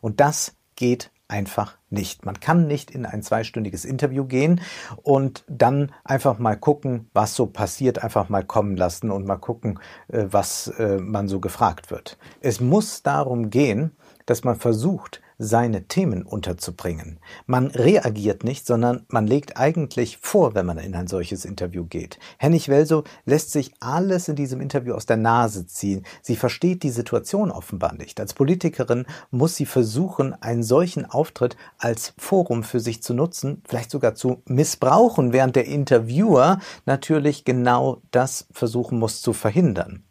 [0.02, 2.26] Und das geht einfach nicht.
[2.26, 4.60] Man kann nicht in ein zweistündiges Interview gehen
[5.02, 9.80] und dann einfach mal gucken, was so passiert, einfach mal kommen lassen und mal gucken,
[10.08, 12.18] äh, was äh, man so gefragt wird.
[12.42, 17.18] Es muss darum gehen, dass man versucht, seine Themen unterzubringen.
[17.46, 22.18] Man reagiert nicht, sondern man legt eigentlich vor, wenn man in ein solches Interview geht.
[22.36, 26.04] Hennig Welso lässt sich alles in diesem Interview aus der Nase ziehen.
[26.20, 28.20] Sie versteht die Situation offenbar nicht.
[28.20, 33.90] Als Politikerin muss sie versuchen, einen solchen Auftritt als Forum für sich zu nutzen, vielleicht
[33.90, 40.04] sogar zu missbrauchen, während der Interviewer natürlich genau das versuchen muss zu verhindern.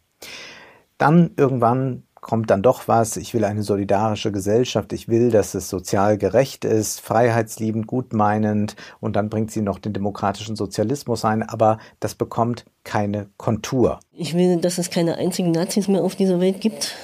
[0.98, 5.68] Dann irgendwann kommt dann doch was, ich will eine solidarische Gesellschaft, ich will, dass es
[5.68, 8.76] sozial gerecht ist, freiheitsliebend, gutmeinend.
[9.00, 14.00] Und dann bringt sie noch den demokratischen Sozialismus ein, aber das bekommt keine Kontur.
[14.12, 16.94] Ich will, dass es keine einzigen Nazis mehr auf dieser Welt gibt.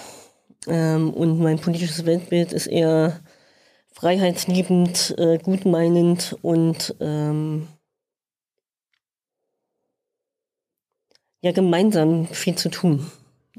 [0.67, 3.21] Ähm, und mein politisches Weltbild ist eher
[3.93, 7.69] freiheitsliebend, äh, gutmeinend und ähm,
[11.41, 13.07] ja gemeinsam viel zu tun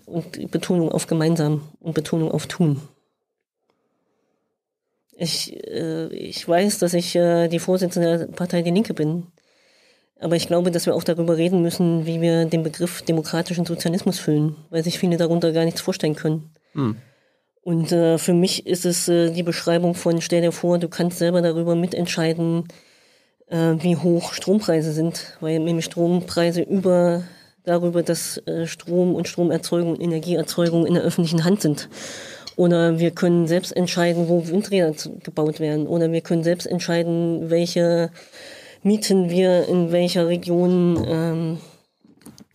[0.05, 2.81] und Betonung auf gemeinsam und Betonung auf tun.
[5.17, 9.27] Ich, äh, ich weiß, dass ich äh, die Vorsitzende der Partei Die Linke bin.
[10.19, 14.19] Aber ich glaube, dass wir auch darüber reden müssen, wie wir den Begriff demokratischen Sozialismus
[14.19, 16.51] füllen, weil sich viele darunter gar nichts vorstellen können.
[16.73, 16.97] Hm.
[17.61, 21.17] Und äh, für mich ist es äh, die Beschreibung von, stell dir vor, du kannst
[21.19, 22.63] selber darüber mitentscheiden,
[23.47, 27.23] äh, wie hoch Strompreise sind, weil nämlich Strompreise über
[27.67, 31.89] darüber, dass äh, Strom und Stromerzeugung und Energieerzeugung in der öffentlichen Hand sind.
[32.55, 35.85] Oder wir können selbst entscheiden, wo Windräder gebaut werden.
[35.85, 38.09] Oder wir können selbst entscheiden, welche
[38.81, 41.57] Mieten wir in welcher Region ähm,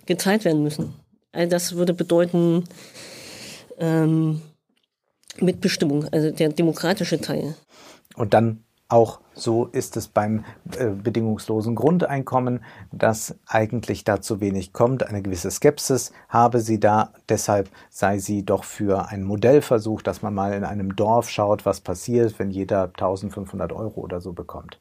[0.06, 0.94] gezahlt werden müssen.
[1.30, 2.64] All das würde bedeuten
[3.78, 4.42] ähm,
[5.38, 7.54] Mitbestimmung, also der demokratische Teil.
[8.16, 10.44] Und dann auch so ist es beim
[10.78, 15.06] äh, bedingungslosen Grundeinkommen, dass eigentlich da zu wenig kommt.
[15.06, 17.12] Eine gewisse Skepsis habe sie da.
[17.28, 21.80] Deshalb sei sie doch für einen Modellversuch, dass man mal in einem Dorf schaut, was
[21.80, 24.78] passiert, wenn jeder 1500 Euro oder so bekommt.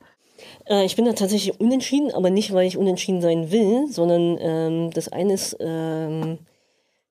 [0.66, 4.92] Äh, ich bin da tatsächlich unentschieden, aber nicht, weil ich unentschieden sein will, sondern ähm,
[4.92, 6.40] das eine ist ähm,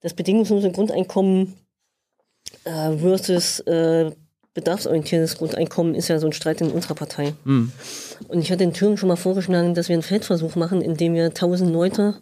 [0.00, 1.54] das bedingungslose Grundeinkommen
[2.64, 4.10] äh, versus äh,
[4.54, 7.34] bedarfsorientiertes Grundeinkommen ist ja so ein Streit in unserer Partei.
[7.44, 7.72] Mhm.
[8.28, 11.26] Und ich hatte den Thüringen schon mal vorgeschlagen, dass wir einen Feldversuch machen, indem wir
[11.26, 12.16] 1000 Leute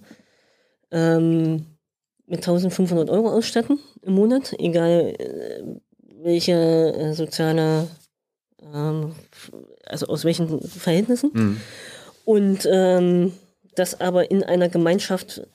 [0.90, 1.66] ähm,
[2.26, 5.62] mit 1500 Euro ausstatten im Monat, egal äh,
[6.22, 7.88] welche äh, soziale,
[8.74, 9.14] ähm,
[9.86, 11.30] also aus welchen Verhältnissen.
[11.32, 11.60] Mhm.
[12.24, 13.32] Und ähm,
[13.74, 15.46] das aber in einer Gemeinschaft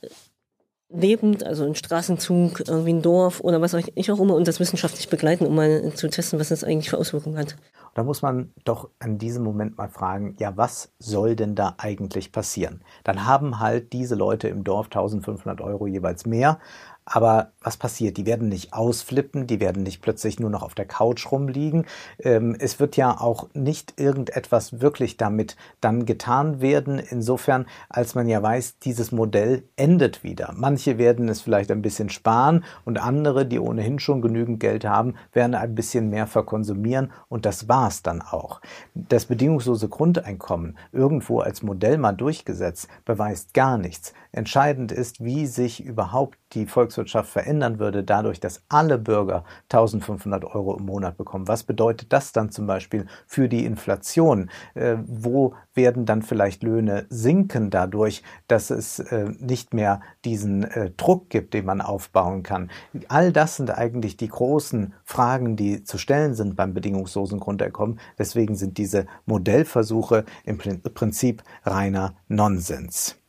[0.93, 4.59] lebend, also ein Straßenzug, irgendwie ein Dorf oder was auch ich auch immer und das
[4.59, 7.55] wissenschaftlich begleiten, um mal zu testen, was das eigentlich für Auswirkungen hat.
[7.95, 12.31] Da muss man doch an diesem Moment mal fragen, ja, was soll denn da eigentlich
[12.31, 12.81] passieren?
[13.03, 16.59] Dann haben halt diese Leute im Dorf 1500 Euro jeweils mehr,
[17.05, 18.17] aber was passiert?
[18.17, 21.85] Die werden nicht ausflippen, die werden nicht plötzlich nur noch auf der Couch rumliegen.
[22.19, 28.27] Ähm, es wird ja auch nicht irgendetwas wirklich damit dann getan werden, insofern, als man
[28.27, 30.53] ja weiß, dieses Modell endet wieder.
[30.55, 35.15] Manche werden es vielleicht ein bisschen sparen und andere, die ohnehin schon genügend Geld haben,
[35.33, 38.61] werden ein bisschen mehr verkonsumieren und das war's dann auch.
[38.93, 44.13] Das bedingungslose Grundeinkommen irgendwo als Modell mal durchgesetzt beweist gar nichts.
[44.33, 50.75] Entscheidend ist, wie sich überhaupt die Volkswirtschaft verändern würde, dadurch, dass alle Bürger 1500 Euro
[50.75, 51.47] im Monat bekommen.
[51.47, 54.49] Was bedeutet das dann zum Beispiel für die Inflation?
[54.73, 60.89] Äh, wo werden dann vielleicht Löhne sinken dadurch, dass es äh, nicht mehr diesen äh,
[60.97, 62.71] Druck gibt, den man aufbauen kann.
[63.09, 67.99] All das sind eigentlich die großen Fragen, die zu stellen sind beim bedingungslosen Grundeinkommen.
[68.17, 73.22] Deswegen sind diese Modellversuche im Prinzip reiner Nonsens.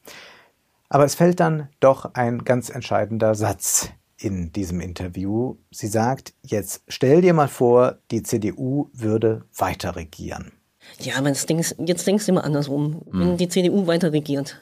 [0.95, 5.57] Aber es fällt dann doch ein ganz entscheidender Satz in diesem Interview.
[5.73, 10.53] Sie sagt, jetzt stell dir mal vor, die CDU würde weiter regieren.
[11.01, 13.03] Ja, aber jetzt denkst, jetzt denkst du immer andersrum.
[13.11, 13.21] Hm.
[13.21, 14.61] Wenn die CDU weiter regiert,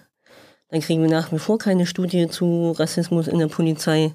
[0.70, 4.14] dann kriegen wir nach wie vor keine Studie zu Rassismus in der Polizei.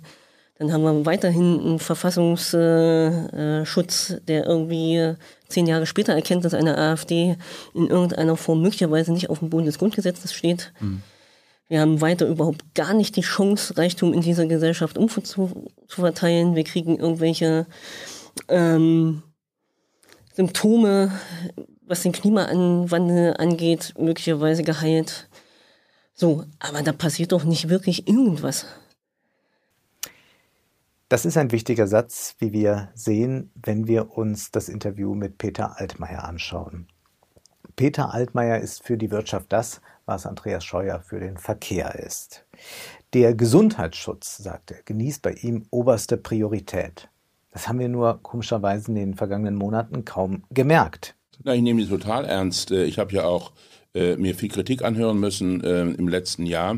[0.58, 5.14] Dann haben wir weiterhin einen Verfassungsschutz, der irgendwie
[5.50, 7.36] zehn Jahre später erkennt, dass eine AfD
[7.76, 10.74] in irgendeiner Form möglicherweise nicht auf dem Boden des Grundgesetzes steht.
[10.80, 11.04] Mhm.
[11.70, 16.56] Wir haben weiter überhaupt gar nicht die Chance, Reichtum in dieser Gesellschaft umzuverteilen.
[16.56, 17.68] Wir kriegen irgendwelche
[18.48, 19.24] ähm,
[20.34, 21.12] Symptome,
[21.86, 25.30] was den Klimawandel angeht, möglicherweise geheilt.
[26.14, 28.66] So, aber da passiert doch nicht wirklich irgendwas.
[31.10, 35.80] Das ist ein wichtiger Satz, wie wir sehen, wenn wir uns das Interview mit Peter
[35.80, 36.88] Altmaier anschauen.
[37.76, 42.46] Peter Altmaier ist für die Wirtschaft das, was Andreas Scheuer für den Verkehr ist.
[43.14, 47.10] Der Gesundheitsschutz, sagt er, genießt bei ihm oberste Priorität.
[47.52, 51.16] Das haben wir nur komischerweise in den vergangenen Monaten kaum gemerkt.
[51.44, 52.72] Na, ich nehme die total ernst.
[52.72, 53.52] Äh, ich habe ja auch
[53.94, 56.78] äh, mir viel Kritik anhören müssen äh, im letzten Jahr,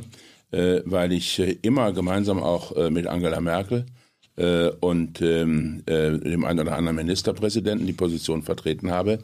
[0.52, 3.86] äh, weil ich äh, immer gemeinsam auch äh, mit Angela Merkel
[4.80, 9.20] und ähm, dem einen oder anderen Ministerpräsidenten die Position vertreten habe,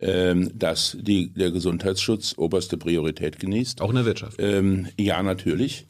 [0.00, 3.80] ähm, dass die, der Gesundheitsschutz oberste Priorität genießt.
[3.80, 4.36] Auch in der Wirtschaft.
[4.38, 5.86] Ähm, ja, natürlich.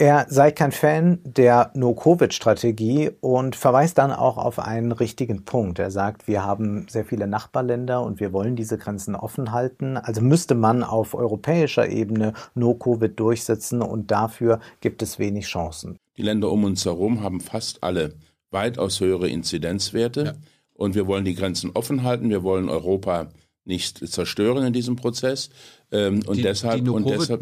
[0.00, 5.80] Er sei kein Fan der No-Covid-Strategie und verweist dann auch auf einen richtigen Punkt.
[5.80, 9.96] Er sagt, wir haben sehr viele Nachbarländer und wir wollen diese Grenzen offen halten.
[9.96, 15.98] Also müsste man auf europäischer Ebene No-Covid durchsetzen und dafür gibt es wenig Chancen.
[16.16, 18.14] Die Länder um uns herum haben fast alle
[18.52, 20.32] weitaus höhere Inzidenzwerte ja.
[20.78, 22.30] Und wir wollen die Grenzen offen halten.
[22.30, 23.28] Wir wollen Europa
[23.64, 25.50] nicht zerstören in diesem Prozess.
[25.90, 26.76] Ähm, und die, deshalb,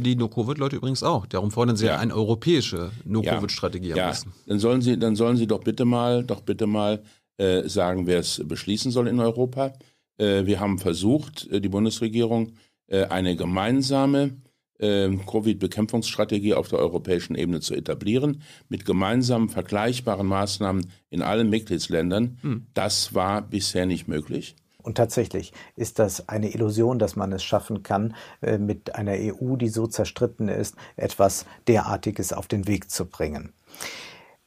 [0.02, 1.26] die No-Covid-Leute no übrigens auch.
[1.26, 4.12] Darum fordern sie ja, eine europäische No-Covid-Strategie ja, ja.
[4.46, 7.02] Dann sollen sie, dann sollen sie doch bitte mal, doch bitte mal
[7.36, 9.74] äh, sagen, wer es beschließen soll in Europa.
[10.16, 12.54] Äh, wir haben versucht, äh, die Bundesregierung
[12.86, 14.38] äh, eine gemeinsame
[14.78, 22.38] Covid-Bekämpfungsstrategie auf der europäischen Ebene zu etablieren, mit gemeinsamen vergleichbaren Maßnahmen in allen Mitgliedsländern.
[22.42, 22.66] Hm.
[22.74, 24.56] Das war bisher nicht möglich.
[24.86, 29.56] Und tatsächlich ist das eine Illusion, dass man es schaffen kann, äh, mit einer EU,
[29.56, 33.52] die so zerstritten ist, etwas derartiges auf den Weg zu bringen.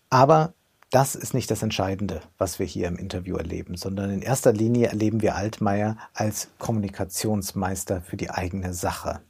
[0.09, 0.53] Aber
[0.91, 4.87] das ist nicht das Entscheidende, was wir hier im Interview erleben, sondern in erster Linie
[4.87, 9.21] erleben wir Altmaier als Kommunikationsmeister für die eigene Sache.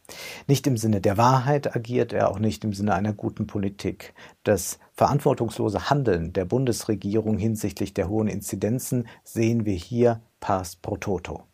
[0.47, 4.13] Nicht im Sinne der Wahrheit agiert er, auch nicht im Sinne einer guten Politik.
[4.43, 11.48] Das verantwortungslose Handeln der Bundesregierung hinsichtlich der hohen Inzidenzen sehen wir hier pars pro toto.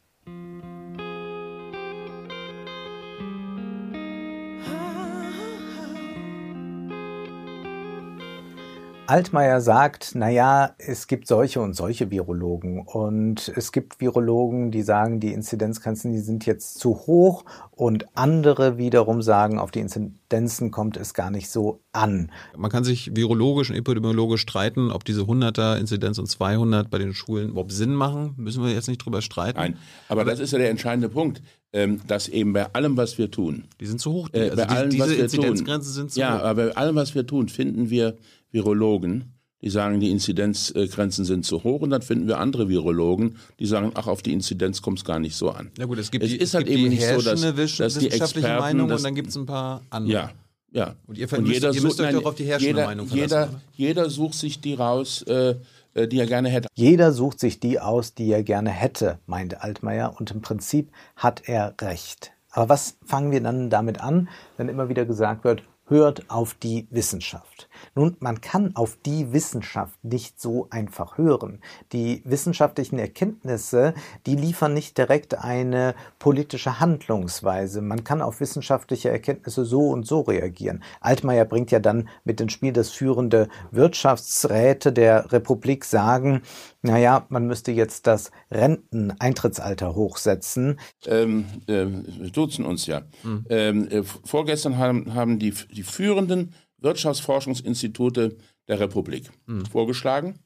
[9.08, 14.82] Altmaier sagt, na ja, es gibt solche und solche Virologen und es gibt Virologen, die
[14.82, 20.72] sagen, die Inzidenzgrenzen, die sind jetzt zu hoch und andere wiederum sagen, auf die Inzidenzen
[20.72, 22.32] kommt es gar nicht so an.
[22.58, 27.14] Man kann sich virologisch und epidemiologisch streiten, ob diese 100er Inzidenz und 200 bei den
[27.14, 29.60] Schulen überhaupt Sinn machen, müssen wir jetzt nicht drüber streiten.
[29.60, 29.78] Nein,
[30.10, 31.42] aber, aber das ist ja der entscheidende Punkt
[31.76, 34.30] ähm, dass eben bei allem, was wir tun, die sind zu hoch.
[34.30, 36.40] Die, äh, also bei die, allem, diese Inzidenzgrenzen sind zu ja, hoch.
[36.40, 38.16] Ja, aber bei allem, was wir tun, finden wir
[38.56, 43.66] Virologen, die sagen, die Inzidenzgrenzen sind zu hoch und dann finden wir andere Virologen, die
[43.66, 45.72] sagen, ach, auf die Inzidenz kommt es gar nicht so an.
[45.78, 48.60] Ja gut, es gibt, es die, ist halt eben nicht so, dass, dass die Experten,
[48.60, 50.14] Meinung das, und dann gibt es ein paar andere.
[50.14, 50.32] Ja,
[50.72, 50.96] ja.
[51.06, 53.52] Und ihr, und jeder ihr müsst euch doch auf die herrschende jeder, Meinung verlassen.
[53.76, 55.56] Jeder, jeder sucht sich die raus, äh,
[55.94, 56.68] äh, die er gerne hätte.
[56.74, 60.16] Jeder sucht sich die aus, die er gerne hätte, meinte Altmaier.
[60.18, 62.32] Und im Prinzip hat er recht.
[62.52, 66.88] Aber was fangen wir dann damit an, wenn immer wieder gesagt wird, hört auf die
[66.90, 67.70] Wissenschaft.
[67.94, 71.62] Nun, man kann auf die Wissenschaft nicht so einfach hören.
[71.94, 73.94] Die wissenschaftlichen Erkenntnisse,
[74.26, 77.82] die liefern nicht direkt eine politische Handlungsweise.
[77.82, 80.84] Man kann auf wissenschaftliche Erkenntnisse so und so reagieren.
[81.02, 86.42] Altmaier bringt ja dann mit ins Spiel, dass führende Wirtschaftsräte der Republik sagen,
[86.86, 90.80] naja, man müsste jetzt das Renteneintrittsalter hochsetzen.
[91.06, 93.02] Ähm, äh, wir duzen uns ja.
[93.24, 93.46] Mhm.
[93.50, 99.66] Ähm, äh, vorgestern haben, haben die, die führenden Wirtschaftsforschungsinstitute der Republik mhm.
[99.66, 100.40] vorgeschlagen,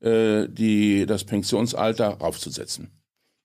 [0.00, 2.90] äh, die, das Pensionsalter aufzusetzen.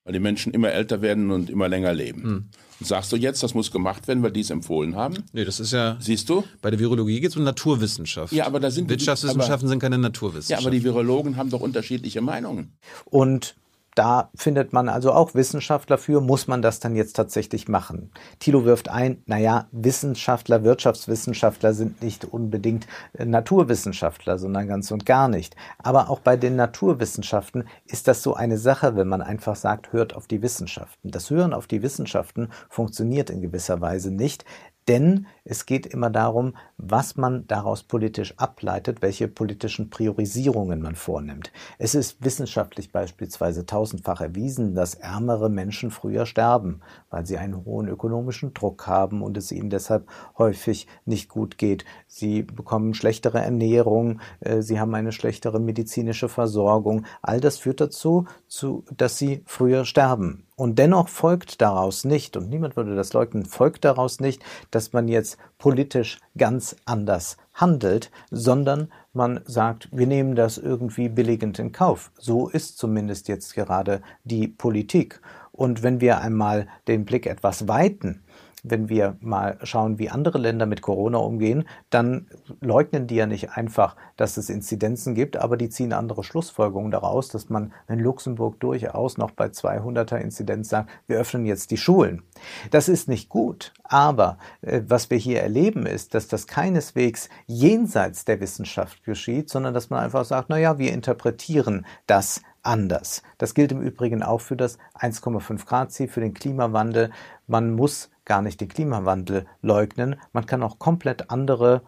[0.04, 2.22] weil die Menschen immer älter werden und immer länger leben.
[2.22, 2.50] Hm.
[2.82, 5.22] Und sagst du jetzt, das muss gemacht werden, weil die es empfohlen haben?
[5.32, 5.96] Nee, das ist ja.
[6.00, 6.42] Siehst du?
[6.62, 8.32] Bei der Virologie geht es um Naturwissenschaft.
[8.32, 10.64] Ja, aber da sind Wirtschaftswissenschaften aber, sind keine Naturwissenschaften.
[10.64, 12.72] Ja, aber die Virologen haben doch unterschiedliche Meinungen.
[13.04, 13.54] Und
[13.94, 18.10] da findet man also auch Wissenschaftler für, muss man das dann jetzt tatsächlich machen?
[18.38, 25.28] Thilo wirft ein, naja, Wissenschaftler, Wirtschaftswissenschaftler sind nicht unbedingt äh, Naturwissenschaftler, sondern ganz und gar
[25.28, 25.56] nicht.
[25.78, 30.14] Aber auch bei den Naturwissenschaften ist das so eine Sache, wenn man einfach sagt, hört
[30.14, 31.10] auf die Wissenschaften.
[31.10, 34.44] Das Hören auf die Wissenschaften funktioniert in gewisser Weise nicht.
[34.88, 41.52] Denn es geht immer darum, was man daraus politisch ableitet, welche politischen Priorisierungen man vornimmt.
[41.78, 46.80] Es ist wissenschaftlich beispielsweise tausendfach erwiesen, dass ärmere Menschen früher sterben,
[47.10, 51.84] weil sie einen hohen ökonomischen Druck haben und es ihnen deshalb häufig nicht gut geht.
[52.06, 57.04] Sie bekommen schlechtere Ernährung, äh, sie haben eine schlechtere medizinische Versorgung.
[57.20, 58.26] All das führt dazu,
[58.96, 60.46] dass sie früher sterben.
[60.54, 65.08] Und dennoch folgt daraus nicht, und niemand würde das leugnen, folgt daraus nicht, dass man
[65.08, 72.10] jetzt politisch ganz anders handelt, sondern man sagt, wir nehmen das irgendwie billigend in Kauf.
[72.18, 75.20] So ist zumindest jetzt gerade die Politik.
[75.52, 78.22] Und wenn wir einmal den Blick etwas weiten,
[78.62, 82.28] wenn wir mal schauen, wie andere Länder mit Corona umgehen, dann
[82.60, 87.28] leugnen die ja nicht einfach, dass es Inzidenzen gibt, aber die ziehen andere Schlussfolgerungen daraus,
[87.28, 92.22] dass man in Luxemburg durchaus noch bei 200er Inzidenz sagt, wir öffnen jetzt die Schulen.
[92.70, 98.24] Das ist nicht gut, aber äh, was wir hier erleben ist, dass das keineswegs jenseits
[98.24, 103.22] der Wissenschaft geschieht, sondern dass man einfach sagt, na ja, wir interpretieren das anders.
[103.38, 107.10] Das gilt im Übrigen auch für das 1,5 Grad Ziel, für den Klimawandel.
[107.48, 110.16] Man muss gar nicht den Klimawandel leugnen.
[110.32, 111.82] Man kann auch komplett andere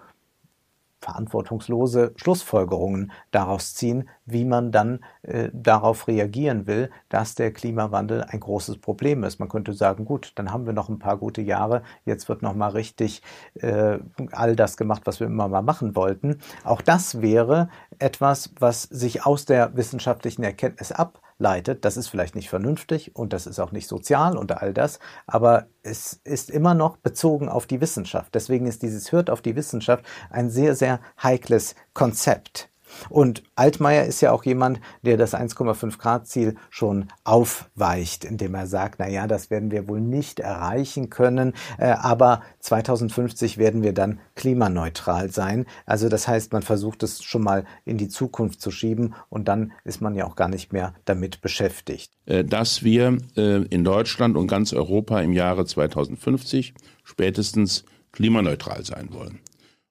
[1.05, 8.41] verantwortungslose Schlussfolgerungen daraus ziehen, wie man dann äh, darauf reagieren will, dass der Klimawandel ein
[8.41, 9.39] großes Problem ist.
[9.39, 12.55] Man könnte sagen, gut, dann haben wir noch ein paar gute Jahre, jetzt wird noch
[12.55, 13.23] mal richtig
[13.61, 13.99] äh,
[14.33, 16.39] all das gemacht, was wir immer mal machen wollten.
[16.65, 17.69] Auch das wäre
[17.99, 21.85] etwas, was sich aus der wissenschaftlichen Erkenntnis ab leitet.
[21.85, 25.67] Das ist vielleicht nicht vernünftig und das ist auch nicht sozial und all das, aber
[25.83, 28.35] es ist immer noch bezogen auf die Wissenschaft.
[28.35, 32.71] Deswegen ist dieses Hört auf die Wissenschaft ein sehr, sehr heikles Konzept.
[33.09, 38.67] Und Altmaier ist ja auch jemand, der das 1,5 Grad Ziel schon aufweicht, indem er
[38.67, 43.93] sagt, na ja, das werden wir wohl nicht erreichen können, äh, aber 2050 werden wir
[43.93, 45.67] dann klimaneutral sein.
[45.87, 49.73] Also das heißt, man versucht es schon mal in die Zukunft zu schieben und dann
[49.85, 52.13] ist man ja auch gar nicht mehr damit beschäftigt.
[52.27, 56.75] Äh, dass wir äh, in Deutschland und ganz Europa im Jahre 2050
[57.05, 59.41] spätestens klimaneutral sein wollen.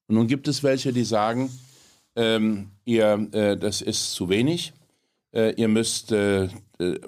[0.07, 1.49] Und nun gibt es welche, die sagen,
[2.15, 4.73] ähm, ihr, äh, das ist zu wenig.
[5.33, 6.49] Äh, ihr müsst äh, äh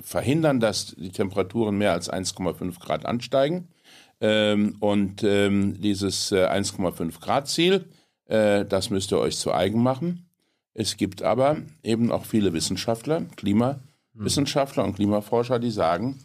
[0.02, 3.68] verhindern, dass die Temperaturen mehr als 1,5 Grad ansteigen.
[4.22, 7.86] Ähm, und ähm, dieses 1,5 äh, Grad Ziel,
[8.28, 10.30] äh, das müsst ihr euch zu eigen machen.
[10.74, 16.20] Es gibt aber eben auch viele Wissenschaftler, Klimawissenschaftler und Klimaforscher, die sagen,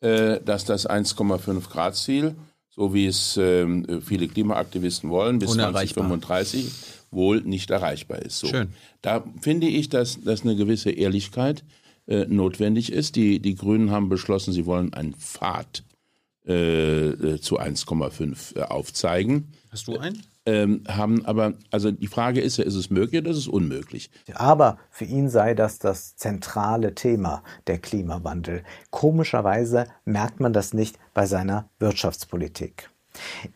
[0.00, 2.36] dass das 1,5 Grad Ziel,
[2.68, 6.70] so wie es ähm, viele Klimaaktivisten wollen, bis 2035
[7.16, 8.38] wohl nicht erreichbar ist.
[8.38, 8.46] So.
[8.46, 8.68] Schön.
[9.02, 11.64] Da finde ich, dass, dass eine gewisse Ehrlichkeit
[12.06, 13.16] äh, notwendig ist.
[13.16, 15.82] Die, die Grünen haben beschlossen, sie wollen einen Pfad
[16.46, 19.52] äh, äh zu 1,5 äh, aufzeigen.
[19.72, 20.22] Hast du einen?
[20.48, 24.10] Ähm, haben aber, also die Frage ist ja, ist es möglich oder ist es unmöglich?
[24.32, 28.62] Aber für ihn sei das das zentrale Thema, der Klimawandel.
[28.90, 32.90] Komischerweise merkt man das nicht bei seiner Wirtschaftspolitik.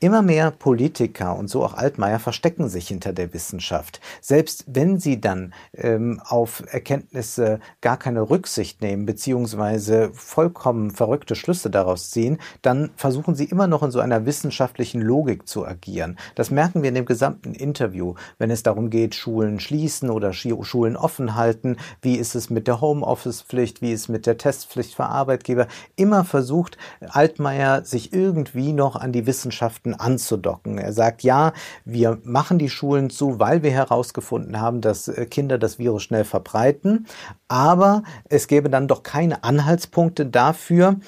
[0.01, 4.01] Immer mehr Politiker und so auch Altmaier verstecken sich hinter der Wissenschaft.
[4.21, 11.71] Selbst wenn sie dann ähm, auf Erkenntnisse gar keine Rücksicht nehmen, beziehungsweise vollkommen verrückte Schlüsse
[11.71, 16.19] daraus ziehen, dann versuchen sie immer noch in so einer wissenschaftlichen Logik zu agieren.
[16.35, 20.97] Das merken wir in dem gesamten Interview, wenn es darum geht, Schulen schließen oder Schulen
[20.97, 21.77] offen halten.
[22.03, 23.83] Wie ist es mit der Homeoffice-Pflicht?
[23.83, 25.67] Wie ist es mit der Testpflicht für Arbeitgeber?
[25.97, 30.79] Immer versucht Altmaier, sich irgendwie noch an die Wissenschaft Wissenschaften anzudocken.
[30.79, 31.53] Er sagt, ja,
[31.85, 36.25] wir machen die Schulen zu, weil wir herausgefunden haben, dass äh, Kinder das Virus schnell
[36.25, 37.07] verbreiten,
[37.49, 41.01] aber es gäbe dann doch keine Anhaltspunkte dafür,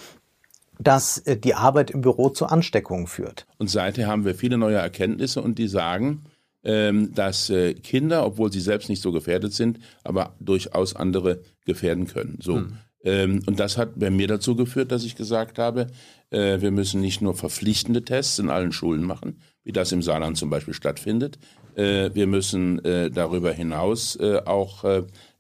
[0.81, 3.47] dass äh, die Arbeit im Büro zu Ansteckungen führt.
[3.59, 6.25] Und seither haben wir viele neue Erkenntnisse und die sagen,
[6.65, 12.07] ähm, dass äh, Kinder, obwohl sie selbst nicht so gefährdet sind, aber durchaus andere gefährden
[12.07, 12.39] können.
[12.41, 12.57] So.
[12.57, 12.79] Hm.
[13.05, 15.89] Ähm, und das hat bei mir dazu geführt, dass ich gesagt habe,
[16.31, 20.37] äh, wir müssen nicht nur verpflichtende Tests in allen Schulen machen, wie das im Saarland
[20.37, 21.39] zum Beispiel stattfindet.
[21.75, 24.85] Äh, wir müssen äh, darüber hinaus auch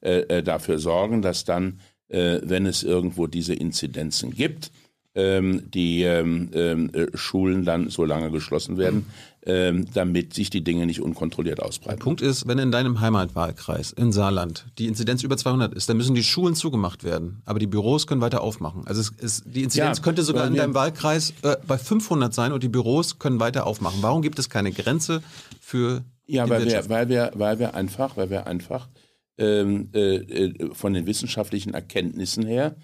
[0.02, 1.78] dafür sorgen, dass dann
[2.12, 4.70] äh, wenn es irgendwo diese Inzidenzen gibt,
[5.14, 9.06] ähm, die ähm, ähm, äh, Schulen dann so lange geschlossen werden,
[9.44, 11.98] ähm, damit sich die Dinge nicht unkontrolliert ausbreiten.
[11.98, 15.96] Der Punkt ist, wenn in deinem Heimatwahlkreis in Saarland die Inzidenz über 200 ist, dann
[15.96, 18.86] müssen die Schulen zugemacht werden, aber die Büros können weiter aufmachen.
[18.86, 22.52] Also es, es, die Inzidenz Ja, könnte sogar in deinem Wahlkreis äh, bei 500 sein
[22.52, 23.98] und die Büros können weiter aufmachen.
[24.00, 25.22] Warum gibt es keine Grenze
[25.60, 28.88] für Ja, weil wir, weil wir, weil wir einfach, weil wir einfach
[29.38, 32.76] ähm, äh, äh, von den wissenschaftlichen Erkenntnissen her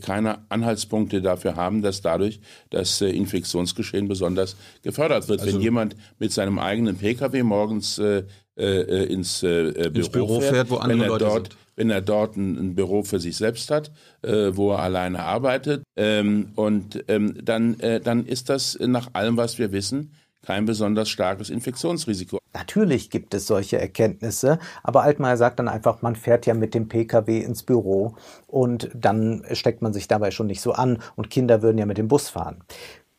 [0.00, 5.40] keine Anhaltspunkte dafür haben, dass dadurch das äh, Infektionsgeschehen besonders gefördert wird.
[5.40, 8.22] Also Wenn jemand mit seinem eigenen Pkw morgens äh,
[8.56, 11.56] äh, ins, äh, äh, Büro, Büro fährt, wo andere wenn er Leute dort, sind.
[11.76, 13.90] wenn er dort ein, ein Büro für sich selbst hat,
[14.22, 19.36] äh, wo er alleine arbeitet, ähm, und ähm, dann, äh, dann ist das nach allem,
[19.36, 20.12] was wir wissen,
[20.46, 22.38] kein besonders starkes Infektionsrisiko.
[22.54, 26.88] Natürlich gibt es solche Erkenntnisse, aber Altmaier sagt dann einfach, man fährt ja mit dem
[26.88, 28.14] Pkw ins Büro
[28.46, 31.98] und dann steckt man sich dabei schon nicht so an und Kinder würden ja mit
[31.98, 32.62] dem Bus fahren.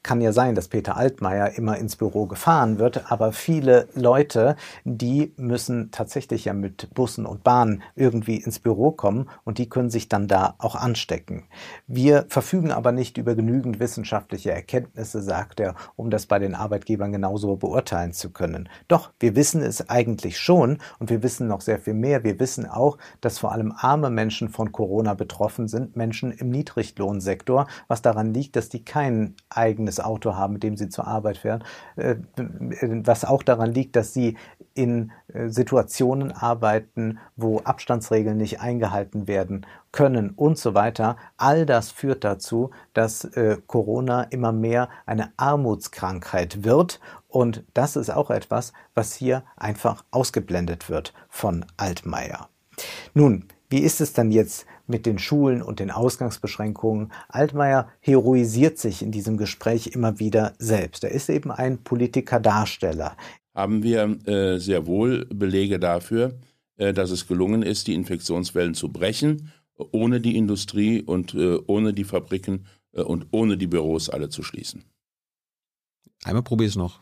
[0.08, 4.56] Kann ja sein, dass Peter Altmaier immer ins Büro gefahren wird, aber viele Leute,
[4.86, 9.90] die müssen tatsächlich ja mit Bussen und Bahnen irgendwie ins Büro kommen und die können
[9.90, 11.44] sich dann da auch anstecken.
[11.88, 17.12] Wir verfügen aber nicht über genügend wissenschaftliche Erkenntnisse, sagt er, um das bei den Arbeitgebern
[17.12, 18.70] genauso beurteilen zu können.
[18.88, 22.24] Doch, wir wissen es eigentlich schon und wir wissen noch sehr viel mehr.
[22.24, 27.68] Wir wissen auch, dass vor allem arme Menschen von Corona betroffen sind, Menschen im Niedriglohnsektor,
[27.90, 31.64] was daran liegt, dass die kein eigenes Auto haben, mit dem sie zur Arbeit fahren,
[31.96, 34.38] äh, was auch daran liegt, dass sie
[34.74, 41.18] in äh, Situationen arbeiten, wo Abstandsregeln nicht eingehalten werden können und so weiter.
[41.38, 47.00] All das führt dazu, dass äh, Corona immer mehr eine Armutskrankheit wird.
[47.28, 52.50] Und das ist auch etwas, was hier einfach ausgeblendet wird von Altmaier.
[53.14, 57.12] Nun, wie ist es dann jetzt mit den Schulen und den Ausgangsbeschränkungen?
[57.28, 61.04] Altmaier heroisiert sich in diesem Gespräch immer wieder selbst.
[61.04, 63.18] Er ist eben ein Politikerdarsteller.
[63.54, 66.40] Haben wir äh, sehr wohl Belege dafür,
[66.78, 71.94] äh, dass es gelungen ist, die Infektionswellen zu brechen, ohne die Industrie und äh, ohne
[71.94, 74.86] die Fabriken äh, und ohne die Büros alle zu schließen.
[76.24, 77.00] Einmal probier es noch.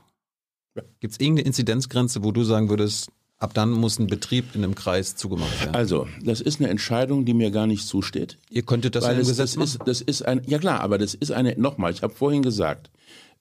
[0.75, 0.83] Ja.
[0.99, 4.75] Gibt es irgendeine Inzidenzgrenze, wo du sagen würdest, ab dann muss ein Betrieb in einem
[4.75, 5.75] Kreis zugemacht werden?
[5.75, 8.37] Also, das ist eine Entscheidung, die mir gar nicht zusteht.
[8.49, 9.87] Ihr könntet das weil in einem Gesetz das, ist, machen.
[9.87, 12.91] das ist ein, ja klar, aber das ist eine, nochmal, ich habe vorhin gesagt,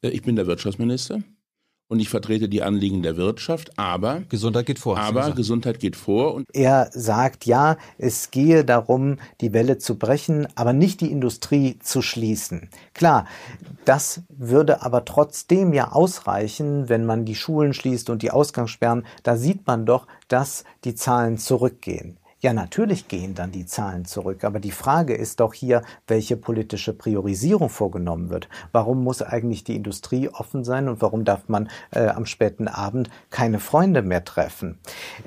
[0.03, 1.23] äh, ich bin der Wirtschaftsminister
[1.89, 4.99] und ich vertrete die Anliegen der Wirtschaft, aber, Gesundheit geht vor.
[4.99, 5.33] aber.
[5.33, 10.73] Gesundheit geht vor und Er sagt, ja, es gehe darum, die Welle zu brechen, aber
[10.73, 12.71] nicht die Industrie zu schließen.
[12.95, 13.27] Klar,
[13.85, 19.05] das würde aber trotzdem ja ausreichen, wenn man die Schulen schließt und die Ausgangssperren.
[19.23, 22.19] Da sieht man doch, dass die Zahlen zurückgehen.
[22.45, 26.93] Ja, natürlich gehen dann die Zahlen zurück, aber die Frage ist doch hier, welche politische
[26.93, 28.51] Priorisierung vorgenommen wird.
[28.71, 33.09] Warum muss eigentlich die Industrie offen sein und warum darf man äh, am späten Abend
[33.31, 34.79] keine Freunde mehr treffen?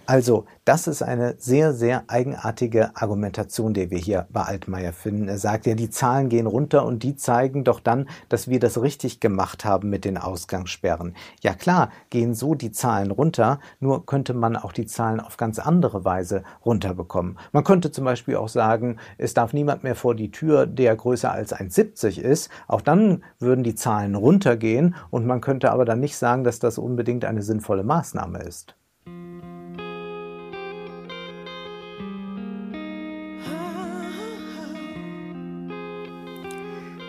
[0.06, 5.28] Also, das ist eine sehr, sehr eigenartige Argumentation, die wir hier bei Altmaier finden.
[5.28, 8.80] Er sagt ja, die Zahlen gehen runter und die zeigen doch dann, dass wir das
[8.80, 11.16] richtig gemacht haben mit den Ausgangssperren.
[11.42, 15.58] Ja klar, gehen so die Zahlen runter, nur könnte man auch die Zahlen auf ganz
[15.58, 17.07] andere Weise runterbekommen.
[17.52, 21.32] Man könnte zum Beispiel auch sagen, es darf niemand mehr vor die Tür, der größer
[21.32, 22.50] als 1,70 ist.
[22.68, 26.78] Auch dann würden die Zahlen runtergehen und man könnte aber dann nicht sagen, dass das
[26.78, 28.76] unbedingt eine sinnvolle Maßnahme ist.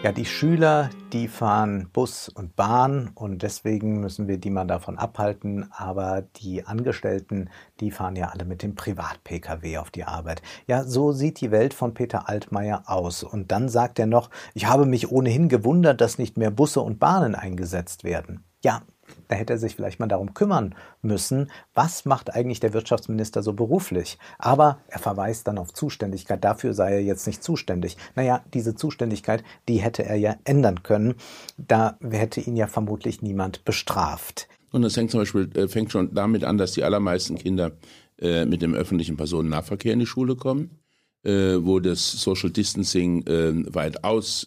[0.05, 4.97] Ja, die Schüler, die fahren Bus und Bahn und deswegen müssen wir die mal davon
[4.97, 5.69] abhalten.
[5.73, 10.41] Aber die Angestellten, die fahren ja alle mit dem Privat-Pkw auf die Arbeit.
[10.69, 13.25] Ja, so sieht die Welt von Peter Altmaier aus.
[13.25, 17.01] Und dann sagt er noch, ich habe mich ohnehin gewundert, dass nicht mehr Busse und
[17.01, 18.45] Bahnen eingesetzt werden.
[18.63, 18.83] Ja,
[19.29, 23.53] da hätte er sich vielleicht mal darum kümmern müssen, was macht eigentlich der Wirtschaftsminister so
[23.53, 24.19] beruflich.
[24.39, 26.43] Aber er verweist dann auf Zuständigkeit.
[26.43, 27.97] Dafür sei er jetzt nicht zuständig.
[28.15, 31.15] Naja, diese Zuständigkeit, die hätte er ja ändern können.
[31.57, 34.49] Da hätte ihn ja vermutlich niemand bestraft.
[34.71, 37.73] Und das hängt zum Beispiel, äh, fängt schon damit an, dass die allermeisten Kinder
[38.21, 40.79] äh, mit dem öffentlichen Personennahverkehr in die Schule kommen,
[41.23, 44.47] äh, wo das Social Distancing äh, weitaus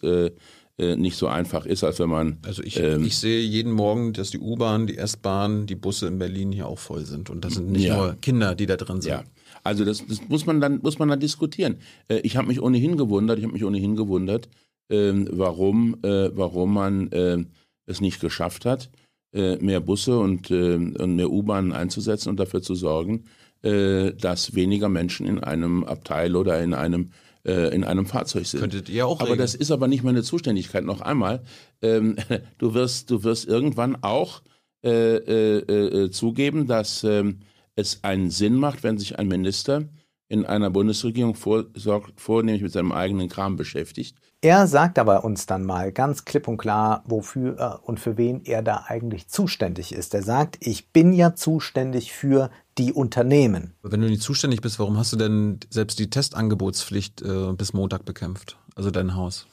[0.78, 2.38] äh, nicht so einfach ist, als wenn man.
[2.46, 6.18] Also ich, ähm, ich sehe jeden Morgen, dass die U-Bahn, die S-Bahn, die Busse in
[6.18, 7.30] Berlin hier auch voll sind.
[7.30, 7.96] Und das sind nicht Ja.
[7.96, 9.10] nur Kinder, die da drin sind.
[9.12, 9.24] Ja,
[9.64, 11.76] also das, das muss man dann muss man dann diskutieren.
[12.08, 14.48] Äh, ich habe mich ohnehin gewundert, ich habe mich ohnehin gewundert,
[14.90, 17.44] ähm, warum äh, warum man äh,
[17.86, 18.90] es nicht geschafft hat,
[19.34, 23.24] äh, mehr Busse und, äh, und mehr U-Bahnen einzusetzen und dafür zu sorgen,
[23.62, 27.10] äh, dass weniger Menschen in einem Abteil oder in einem
[27.44, 28.60] äh, in einem Fahrzeug sind.
[28.60, 29.40] Könntet ihr auch Aber regeln.
[29.40, 30.84] das ist aber nicht meine Zuständigkeit.
[30.84, 31.42] Noch einmal,
[31.80, 32.16] ähm,
[32.58, 34.42] du wirst, du wirst irgendwann auch
[34.84, 37.40] äh, äh, äh, zugeben, dass ähm,
[37.76, 39.84] es einen Sinn macht, wenn sich ein Minister
[40.28, 44.16] in einer Bundesregierung vorsorgt, vornehmlich mit seinem eigenen Kram beschäftigt.
[44.40, 48.62] Er sagt aber uns dann mal ganz klipp und klar, wofür und für wen er
[48.62, 50.14] da eigentlich zuständig ist.
[50.14, 53.74] Er sagt, ich bin ja zuständig für die Unternehmen.
[53.82, 58.04] Wenn du nicht zuständig bist, warum hast du denn selbst die Testangebotspflicht äh, bis Montag
[58.04, 58.58] bekämpft?
[58.74, 59.46] Also dein Haus?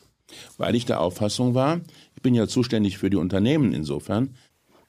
[0.57, 1.81] Weil ich der Auffassung war,
[2.15, 4.35] ich bin ja zuständig für die Unternehmen insofern.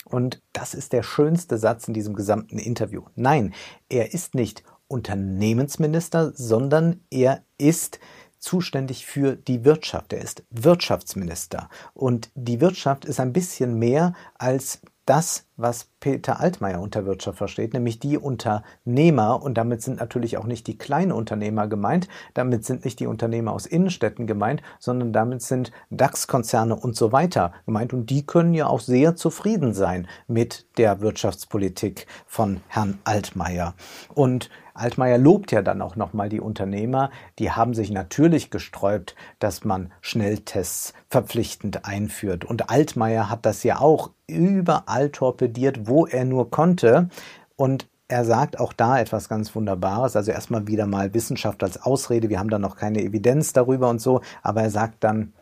[0.04, 3.02] Und das ist der schönste Satz in diesem gesamten Interview.
[3.14, 3.54] Nein,
[3.88, 8.00] er ist nicht Unternehmensminister, sondern er ist
[8.38, 10.12] zuständig für die Wirtschaft.
[10.12, 11.68] Er ist Wirtschaftsminister.
[11.94, 17.74] Und die Wirtschaft ist ein bisschen mehr als das, was Peter Altmaier unter Wirtschaft versteht,
[17.74, 19.42] nämlich die Unternehmer.
[19.42, 23.52] Und damit sind natürlich auch nicht die kleinen Unternehmer gemeint, damit sind nicht die Unternehmer
[23.52, 27.92] aus Innenstädten gemeint, sondern damit sind DAX-Konzerne und so weiter gemeint.
[27.92, 33.74] Und die können ja auch sehr zufrieden sein mit der Wirtschaftspolitik von Herrn Altmaier.
[34.14, 34.48] Und
[34.80, 37.10] Altmaier lobt ja dann auch nochmal die Unternehmer.
[37.38, 42.44] Die haben sich natürlich gesträubt, dass man Schnelltests verpflichtend einführt.
[42.44, 47.08] Und Altmaier hat das ja auch überall torpediert, wo er nur konnte.
[47.56, 50.16] Und er sagt auch da etwas ganz Wunderbares.
[50.16, 52.28] Also erstmal wieder mal Wissenschaft als Ausrede.
[52.28, 54.20] Wir haben da noch keine Evidenz darüber und so.
[54.42, 55.32] Aber er sagt dann,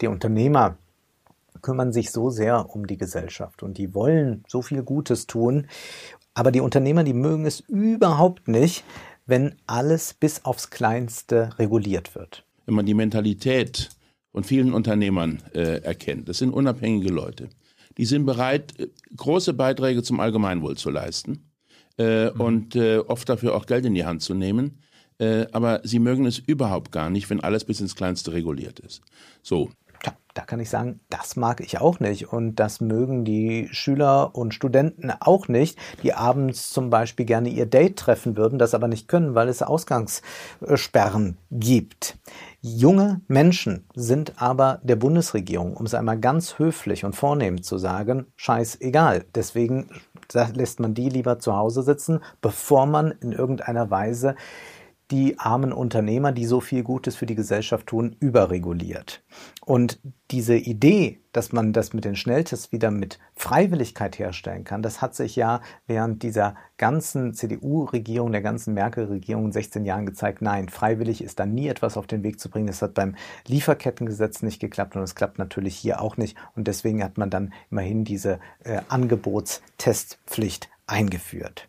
[0.00, 0.76] die Unternehmer
[1.62, 5.66] kümmern sich so sehr um die Gesellschaft und die wollen so viel Gutes tun.
[6.36, 8.84] Aber die Unternehmer, die mögen es überhaupt nicht,
[9.24, 12.44] wenn alles bis aufs Kleinste reguliert wird.
[12.66, 13.88] Wenn man die Mentalität
[14.32, 17.48] von vielen Unternehmern äh, erkennt, das sind unabhängige Leute,
[17.96, 21.50] die sind bereit, äh, große Beiträge zum Gemeinwohl zu leisten
[21.96, 22.40] äh, mhm.
[22.40, 24.82] und äh, oft dafür auch Geld in die Hand zu nehmen.
[25.18, 29.00] Äh, aber sie mögen es überhaupt gar nicht, wenn alles bis ins Kleinste reguliert ist.
[29.42, 29.70] So,
[30.36, 32.30] da kann ich sagen, das mag ich auch nicht.
[32.30, 37.64] Und das mögen die Schüler und Studenten auch nicht, die abends zum Beispiel gerne ihr
[37.64, 42.18] Date treffen würden, das aber nicht können, weil es Ausgangssperren gibt.
[42.60, 48.26] Junge Menschen sind aber der Bundesregierung, um es einmal ganz höflich und vornehm zu sagen,
[48.36, 49.24] scheißegal.
[49.34, 49.88] Deswegen
[50.54, 54.34] lässt man die lieber zu Hause sitzen, bevor man in irgendeiner Weise
[55.10, 59.22] die armen Unternehmer, die so viel Gutes für die Gesellschaft tun, überreguliert.
[59.64, 60.00] Und
[60.32, 65.14] diese Idee, dass man das mit den Schnelltests wieder mit Freiwilligkeit herstellen kann, das hat
[65.14, 71.22] sich ja während dieser ganzen CDU-Regierung, der ganzen Merkel-Regierung in 16 Jahren gezeigt, nein, freiwillig
[71.22, 72.66] ist da nie etwas auf den Weg zu bringen.
[72.66, 73.14] Das hat beim
[73.46, 76.36] Lieferkettengesetz nicht geklappt und es klappt natürlich hier auch nicht.
[76.56, 81.68] Und deswegen hat man dann immerhin diese äh, Angebotstestpflicht eingeführt.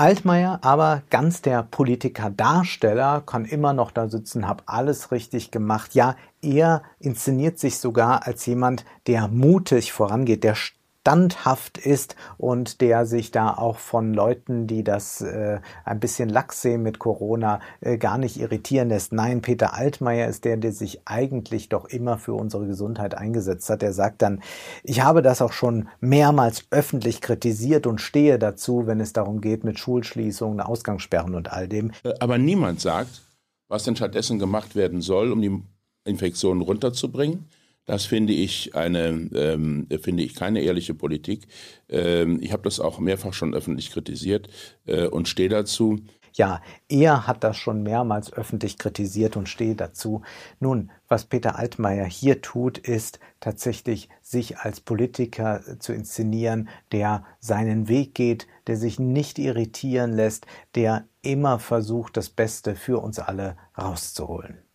[0.00, 5.96] Altmaier, aber ganz der Politiker-Darsteller, kann immer noch da sitzen, hab alles richtig gemacht.
[5.96, 10.54] Ja, er inszeniert sich sogar als jemand, der mutig vorangeht, der
[11.00, 16.60] standhaft ist und der sich da auch von Leuten, die das äh, ein bisschen lax
[16.60, 19.12] sehen mit Corona, äh, gar nicht irritieren lässt.
[19.12, 23.82] Nein, Peter Altmaier ist der, der sich eigentlich doch immer für unsere Gesundheit eingesetzt hat.
[23.82, 24.42] Er sagt dann,
[24.82, 29.64] ich habe das auch schon mehrmals öffentlich kritisiert und stehe dazu, wenn es darum geht
[29.64, 31.92] mit Schulschließungen, Ausgangssperren und all dem.
[32.02, 33.22] Äh, aber niemand sagt,
[33.68, 35.62] was denn stattdessen gemacht werden soll, um die
[36.04, 37.46] Infektionen runterzubringen.
[37.88, 41.48] Das finde ich eine, ähm, finde ich keine ehrliche Politik.
[41.88, 44.50] Ähm, ich habe das auch mehrfach schon öffentlich kritisiert
[44.84, 45.98] äh, und stehe dazu.
[46.34, 46.60] Ja,
[46.90, 50.20] er hat das schon mehrmals öffentlich kritisiert und stehe dazu.
[50.60, 57.88] Nun, was Peter Altmaier hier tut, ist tatsächlich sich als Politiker zu inszenieren, der seinen
[57.88, 63.56] Weg geht, der sich nicht irritieren lässt, der immer versucht, das Beste für uns alle
[63.78, 64.67] rauszuholen.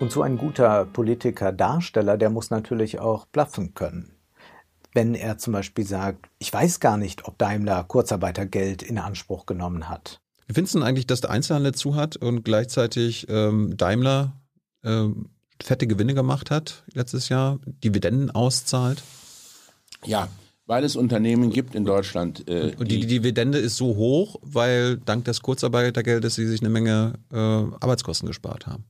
[0.00, 4.10] Und so ein guter Politiker, Darsteller, der muss natürlich auch bluffen können.
[4.92, 9.88] Wenn er zum Beispiel sagt, ich weiß gar nicht, ob Daimler Kurzarbeitergeld in Anspruch genommen
[9.88, 10.20] hat.
[10.46, 14.34] Wie findest du denn eigentlich, dass der Einzelhandel zu hat und gleichzeitig ähm, Daimler
[14.82, 15.30] ähm,
[15.62, 19.02] fette Gewinne gemacht hat letztes Jahr, Dividenden auszahlt?
[20.04, 20.28] Ja,
[20.66, 22.48] weil es Unternehmen gibt in Deutschland.
[22.48, 26.70] Äh, und die, die, Dividende ist so hoch, weil dank des Kurzarbeitergeldes sie sich eine
[26.70, 28.84] Menge äh, Arbeitskosten gespart haben.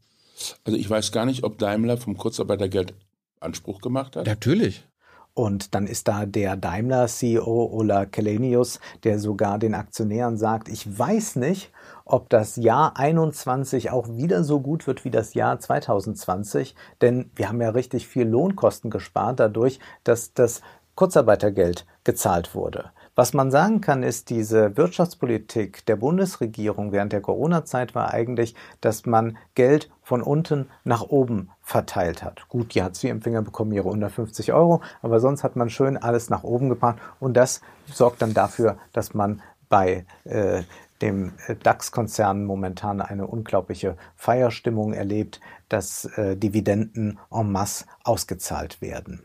[0.64, 2.94] Also ich weiß gar nicht, ob Daimler vom Kurzarbeitergeld
[3.40, 4.26] Anspruch gemacht hat.
[4.26, 4.84] Natürlich.
[5.34, 11.36] Und dann ist da der Daimler-CEO Ola Kelenius, der sogar den Aktionären sagt, ich weiß
[11.36, 11.72] nicht,
[12.04, 17.48] ob das Jahr 21 auch wieder so gut wird wie das Jahr 2020, denn wir
[17.48, 20.62] haben ja richtig viel Lohnkosten gespart dadurch, dass das
[20.94, 22.90] Kurzarbeitergeld gezahlt wurde.
[23.16, 29.06] Was man sagen kann, ist, diese Wirtschaftspolitik der Bundesregierung während der Corona-Zeit war eigentlich, dass
[29.06, 32.48] man Geld von unten nach oben verteilt hat.
[32.48, 36.68] Gut, die Hartz-IV-Empfänger bekommen ihre 150 Euro, aber sonst hat man schön alles nach oben
[36.68, 40.62] gebracht und das sorgt dann dafür, dass man bei äh,
[41.00, 49.22] dem DAX-Konzern momentan eine unglaubliche Feierstimmung erlebt, dass äh, Dividenden en masse ausgezahlt werden.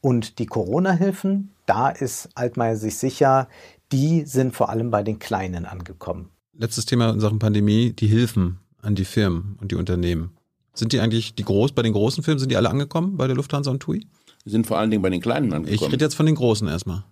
[0.00, 3.48] Und die Corona-Hilfen, da ist Altmaier sich sicher,
[3.92, 6.30] die sind vor allem bei den Kleinen angekommen.
[6.56, 10.36] Letztes Thema in Sachen Pandemie, die Hilfen an die Firmen und die Unternehmen.
[10.74, 13.36] Sind die eigentlich, die groß, bei den großen Firmen, sind die alle angekommen, bei der
[13.36, 14.06] Lufthansa und TUI?
[14.44, 15.74] Die sind vor allen Dingen bei den Kleinen angekommen.
[15.74, 17.04] Ich rede jetzt von den Großen erstmal.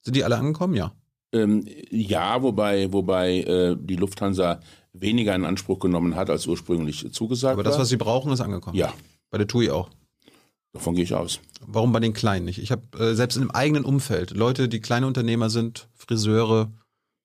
[0.00, 0.74] Sind die alle angekommen?
[0.74, 0.92] Ja.
[1.32, 4.60] Ähm, ja, wobei, wobei äh, die Lufthansa
[4.92, 8.76] weniger in Anspruch genommen hat, als ursprünglich zugesagt Aber das, was sie brauchen, ist angekommen.
[8.76, 8.92] Ja.
[9.30, 9.88] Bei der TUI auch.
[10.72, 11.40] Davon gehe ich aus.
[11.66, 12.58] Warum bei den Kleinen nicht?
[12.58, 16.70] Ich habe äh, selbst im eigenen Umfeld Leute, die kleine Unternehmer sind, Friseure,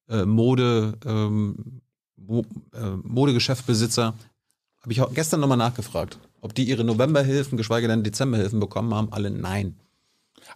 [0.09, 1.81] äh, Mode, ähm,
[2.17, 4.13] Mo äh, Modegeschäftbesitzer,
[4.81, 9.11] habe ich gestern nochmal nachgefragt, ob die ihre Novemberhilfen, geschweige denn Dezemberhilfen bekommen haben.
[9.11, 9.77] Alle nein.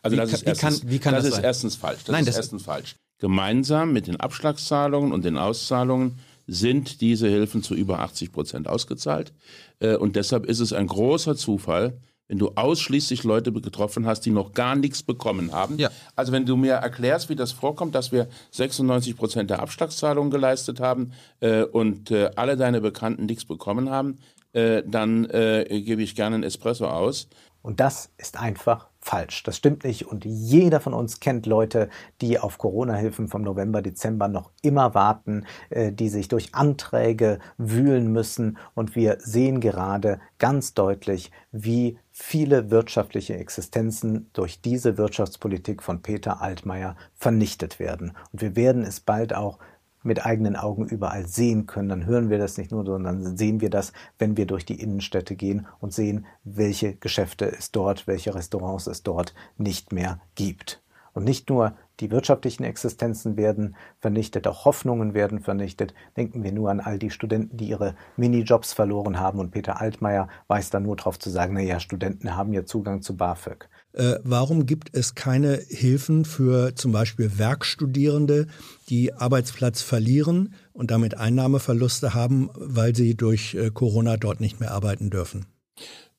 [0.02, 2.04] Also wie das, ist, erstens, wie kann das, das ist erstens falsch.
[2.06, 2.96] Das Nein, ist das erstens falsch.
[3.20, 9.32] Gemeinsam mit den Abschlagszahlungen und den Auszahlungen sind diese Hilfen zu über 80 Prozent ausgezahlt.
[9.80, 11.98] Äh, und deshalb ist es ein großer Zufall,
[12.32, 15.78] wenn du ausschließlich Leute getroffen hast, die noch gar nichts bekommen haben.
[15.78, 15.90] Ja.
[16.16, 20.80] Also wenn du mir erklärst, wie das vorkommt, dass wir 96 Prozent der Abschlagszahlungen geleistet
[20.80, 21.12] haben
[21.42, 24.20] äh, und äh, alle deine Bekannten nichts bekommen haben,
[24.54, 27.28] äh, dann äh, gebe ich gerne einen Espresso aus.
[27.62, 29.44] Und das ist einfach falsch.
[29.44, 30.08] Das stimmt nicht.
[30.08, 31.90] Und jeder von uns kennt Leute,
[32.22, 38.12] die auf Corona-Hilfen vom November, Dezember noch immer warten, äh, die sich durch Anträge wühlen
[38.12, 38.58] müssen.
[38.74, 46.42] Und wir sehen gerade ganz deutlich, wie viele wirtschaftliche Existenzen durch diese Wirtschaftspolitik von Peter
[46.42, 48.14] Altmaier vernichtet werden.
[48.32, 49.58] Und wir werden es bald auch
[50.04, 53.70] mit eigenen Augen überall sehen können, dann hören wir das nicht nur, sondern sehen wir
[53.70, 58.88] das, wenn wir durch die Innenstädte gehen und sehen, welche Geschäfte es dort, welche Restaurants
[58.88, 60.82] es dort nicht mehr gibt.
[61.14, 65.94] Und nicht nur die wirtschaftlichen Existenzen werden vernichtet, auch Hoffnungen werden vernichtet.
[66.18, 69.40] Denken wir nur an all die Studenten, die ihre Minijobs verloren haben.
[69.40, 73.02] Und Peter Altmaier weiß da nur darauf zu sagen, na ja, Studenten haben ja Zugang
[73.02, 73.70] zu BAföG.
[73.94, 78.48] Äh, warum gibt es keine Hilfen für zum Beispiel Werkstudierende,
[78.90, 84.72] die Arbeitsplatz verlieren und damit Einnahmeverluste haben, weil sie durch äh, Corona dort nicht mehr
[84.72, 85.46] arbeiten dürfen?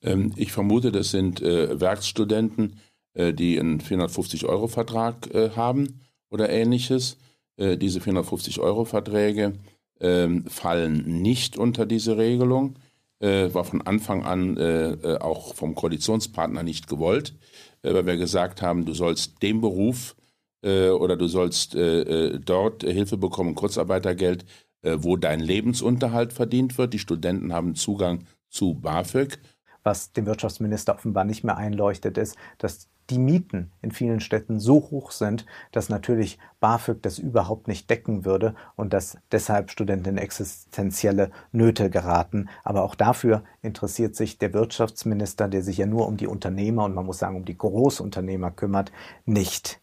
[0.02, 2.78] Ähm, ich vermute, das sind äh, Werkstudenten,
[3.14, 6.00] die einen 450-Euro-Vertrag äh, haben
[6.30, 7.18] oder ähnliches.
[7.56, 9.54] Äh, diese 450-Euro-Verträge
[10.00, 12.76] ähm, fallen nicht unter diese Regelung
[13.22, 17.34] äh, war von Anfang an äh, äh, auch vom Koalitionspartner nicht gewollt,
[17.82, 20.16] äh, weil wir gesagt haben, du sollst den Beruf
[20.62, 24.44] äh, oder du sollst äh, dort Hilfe bekommen, Kurzarbeitergeld,
[24.84, 26.92] wo dein Lebensunterhalt verdient wird.
[26.92, 29.38] Die Studenten haben Zugang zu BAföG.
[29.84, 34.76] Was dem Wirtschaftsminister offenbar nicht mehr einleuchtet, ist, dass die Mieten in vielen Städten so
[34.90, 40.18] hoch sind, dass natürlich BAföG das überhaupt nicht decken würde und dass deshalb Studenten in
[40.18, 42.48] existenzielle Nöte geraten.
[42.64, 46.94] Aber auch dafür interessiert sich der Wirtschaftsminister, der sich ja nur um die Unternehmer und
[46.94, 48.92] man muss sagen um die Großunternehmer kümmert,
[49.26, 49.80] nicht.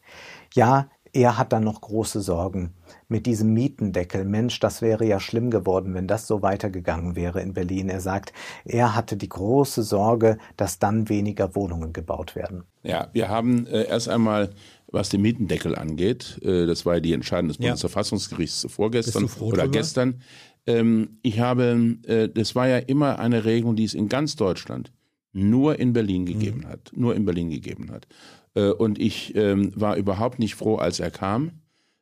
[0.54, 2.74] Ja, er hat dann noch große Sorgen
[3.08, 4.26] mit diesem Mietendeckel.
[4.26, 7.90] Mensch, das wäre ja schlimm geworden, wenn das so weitergegangen wäre in Berlin.
[7.90, 8.34] Er sagt,
[8.66, 12.64] er hatte die große Sorge, dass dann weniger Wohnungen gebaut werden.
[12.84, 14.50] Ja, wir haben äh, erst einmal
[14.92, 17.68] was den Mietendeckel angeht, äh, das war die Entscheidung des ja.
[17.68, 19.68] Bundesverfassungsgerichts vorgestern oder drüber?
[19.68, 20.22] gestern.
[20.66, 24.92] Ähm, ich habe, äh, das war ja immer eine Regelung, die es in ganz Deutschland
[25.32, 26.68] nur in Berlin gegeben mhm.
[26.68, 28.08] hat, nur in Berlin gegeben hat.
[28.56, 31.52] Äh, und ich ähm, war überhaupt nicht froh, als er kam,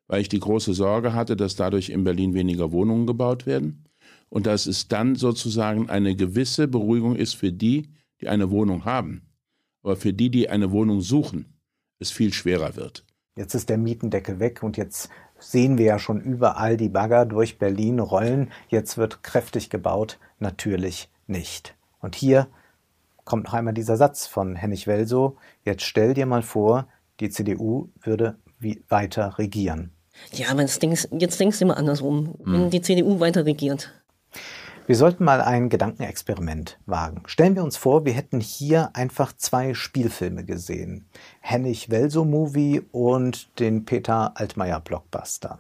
[0.08, 3.86] weil ich die große Sorge hatte, dass dadurch in Berlin weniger Wohnungen gebaut werden
[4.30, 7.90] und dass es dann sozusagen eine gewisse Beruhigung ist für die,
[8.22, 9.24] die eine Wohnung haben.
[9.84, 11.58] Aber für die, die eine Wohnung suchen,
[12.00, 13.06] es viel schwerer wird.
[13.36, 17.60] Jetzt ist der Mietendeckel weg und jetzt sehen wir ja schon überall die Bagger durch
[17.60, 18.52] Berlin rollen.
[18.70, 20.20] Jetzt wird kräftig gebaut.
[20.40, 21.76] Natürlich nicht.
[22.00, 22.48] Und hier
[23.28, 26.88] kommt noch einmal dieser Satz von Hennig Welso, jetzt stell dir mal vor,
[27.20, 29.92] die CDU würde wie weiter regieren.
[30.32, 32.54] Ja, aber jetzt denkst, jetzt denkst du immer andersrum, hm.
[32.54, 33.94] wenn die CDU weiter regiert.
[34.88, 37.24] Wir sollten mal ein Gedankenexperiment wagen.
[37.28, 41.10] Stellen wir uns vor, wir hätten hier einfach zwei Spielfilme gesehen.
[41.42, 45.60] Hennig Welso Movie und den Peter Altmaier Blockbuster.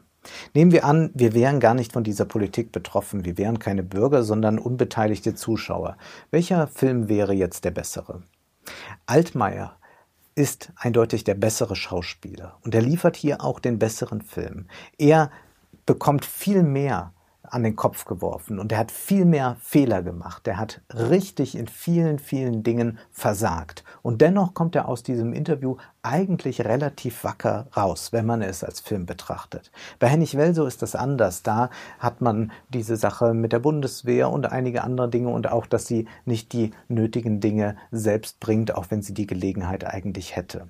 [0.53, 4.23] Nehmen wir an, wir wären gar nicht von dieser Politik betroffen, wir wären keine Bürger,
[4.23, 5.97] sondern unbeteiligte Zuschauer.
[6.31, 8.23] Welcher Film wäre jetzt der bessere?
[9.05, 9.77] Altmaier
[10.35, 14.67] ist eindeutig der bessere Schauspieler und er liefert hier auch den besseren Film.
[14.97, 15.31] Er
[15.85, 17.13] bekommt viel mehr
[17.49, 20.47] an den Kopf geworfen und er hat viel mehr Fehler gemacht.
[20.47, 23.83] Er hat richtig in vielen, vielen Dingen versagt.
[24.01, 28.79] Und dennoch kommt er aus diesem Interview eigentlich relativ wacker raus, wenn man es als
[28.79, 29.71] Film betrachtet.
[29.99, 31.43] Bei Hennig Welso ist das anders.
[31.43, 31.69] Da
[31.99, 36.07] hat man diese Sache mit der Bundeswehr und einige andere Dinge und auch, dass sie
[36.25, 40.69] nicht die nötigen Dinge selbst bringt, auch wenn sie die Gelegenheit eigentlich hätte.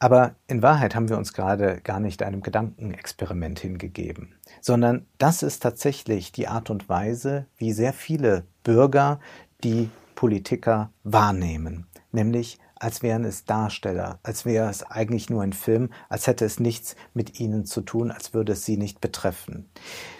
[0.00, 4.34] Aber in Wahrheit haben wir uns gerade gar nicht einem Gedankenexperiment hingegeben,
[4.68, 9.18] sondern das ist tatsächlich die Art und Weise, wie sehr viele Bürger
[9.64, 15.88] die Politiker wahrnehmen, nämlich als wären es Darsteller, als wäre es eigentlich nur ein Film,
[16.10, 19.70] als hätte es nichts mit ihnen zu tun, als würde es sie nicht betreffen.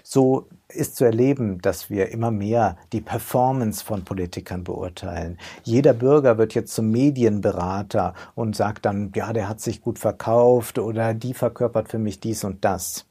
[0.03, 5.37] So ist zu erleben, dass wir immer mehr die Performance von Politikern beurteilen.
[5.63, 10.79] Jeder Bürger wird jetzt zum Medienberater und sagt dann, ja, der hat sich gut verkauft
[10.79, 13.05] oder die verkörpert für mich dies und das.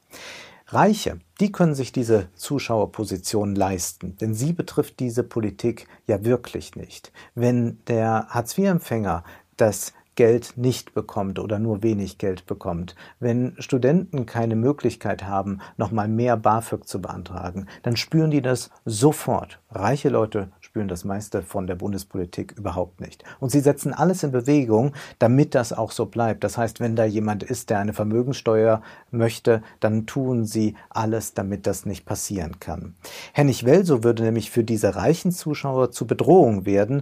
[0.70, 7.13] Reiche, die können sich diese Zuschauerposition leisten, denn sie betrifft diese Politik ja wirklich nicht.
[7.36, 9.24] Wenn der Hartz-IV-Empfänger
[9.55, 16.09] das Geld nicht bekommt oder nur wenig Geld bekommt, wenn Studenten keine Möglichkeit haben, nochmal
[16.09, 19.61] mehr BAföG zu beantragen, dann spüren die das sofort.
[19.70, 23.24] Reiche Leute spüren das meiste von der Bundespolitik überhaupt nicht.
[23.40, 26.44] Und sie setzen alles in Bewegung, damit das auch so bleibt.
[26.44, 31.66] Das heißt, wenn da jemand ist, der eine Vermögenssteuer möchte, dann tun sie alles, damit
[31.66, 32.94] das nicht passieren kann.
[33.34, 37.02] Hennig Welso würde nämlich für diese reichen Zuschauer zu Bedrohung werden,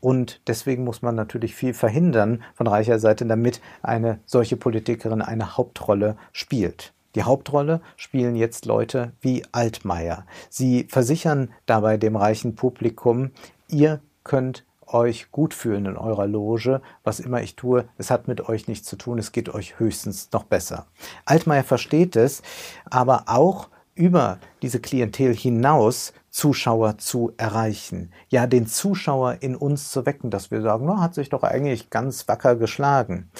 [0.00, 5.56] und deswegen muss man natürlich viel verhindern von reicher Seite, damit eine solche Politikerin eine
[5.56, 6.93] Hauptrolle spielt.
[7.14, 10.26] Die Hauptrolle spielen jetzt Leute wie Altmaier.
[10.50, 13.30] Sie versichern dabei dem reichen Publikum,
[13.68, 16.80] ihr könnt euch gut fühlen in eurer Loge.
[17.02, 20.30] Was immer ich tue, es hat mit euch nichts zu tun, es geht euch höchstens
[20.32, 20.86] noch besser.
[21.24, 22.42] Altmaier versteht es,
[22.90, 28.12] aber auch über diese Klientel hinaus Zuschauer zu erreichen.
[28.28, 31.90] Ja, den Zuschauer in uns zu wecken, dass wir sagen, no, hat sich doch eigentlich
[31.90, 33.30] ganz wacker geschlagen.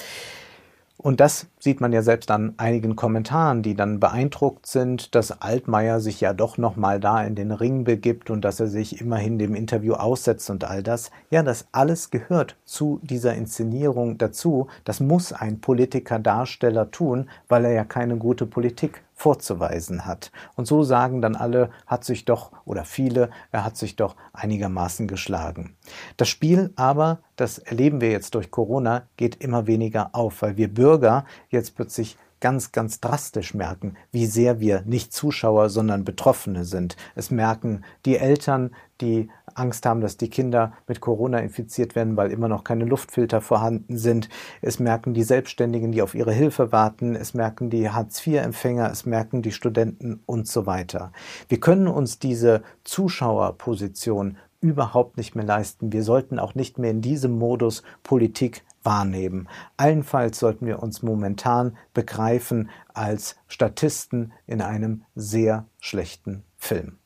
[0.96, 6.00] Und das sieht man ja selbst an einigen Kommentaren, die dann beeindruckt sind, dass Altmaier
[6.00, 9.56] sich ja doch nochmal da in den Ring begibt und dass er sich immerhin dem
[9.56, 11.10] Interview aussetzt und all das.
[11.30, 14.68] Ja, das alles gehört zu dieser Inszenierung dazu.
[14.84, 20.32] Das muss ein Politiker, Darsteller tun, weil er ja keine gute Politik vorzuweisen hat.
[20.56, 25.06] Und so sagen dann alle, hat sich doch, oder viele, er hat sich doch einigermaßen
[25.06, 25.76] geschlagen.
[26.16, 30.72] Das Spiel aber, das erleben wir jetzt durch Corona, geht immer weniger auf, weil wir
[30.72, 36.94] Bürger jetzt plötzlich ganz, ganz drastisch merken, wie sehr wir nicht Zuschauer, sondern Betroffene sind.
[37.14, 42.30] Es merken die Eltern, die Angst haben, dass die Kinder mit Corona infiziert werden, weil
[42.30, 44.28] immer noch keine Luftfilter vorhanden sind.
[44.62, 47.14] Es merken die Selbstständigen, die auf ihre Hilfe warten.
[47.14, 48.90] Es merken die Hartz-IV-Empfänger.
[48.90, 51.12] Es merken die Studenten und so weiter.
[51.48, 55.92] Wir können uns diese Zuschauerposition überhaupt nicht mehr leisten.
[55.92, 59.48] Wir sollten auch nicht mehr in diesem Modus Politik wahrnehmen.
[59.76, 66.98] Allenfalls sollten wir uns momentan begreifen als Statisten in einem sehr schlechten Film.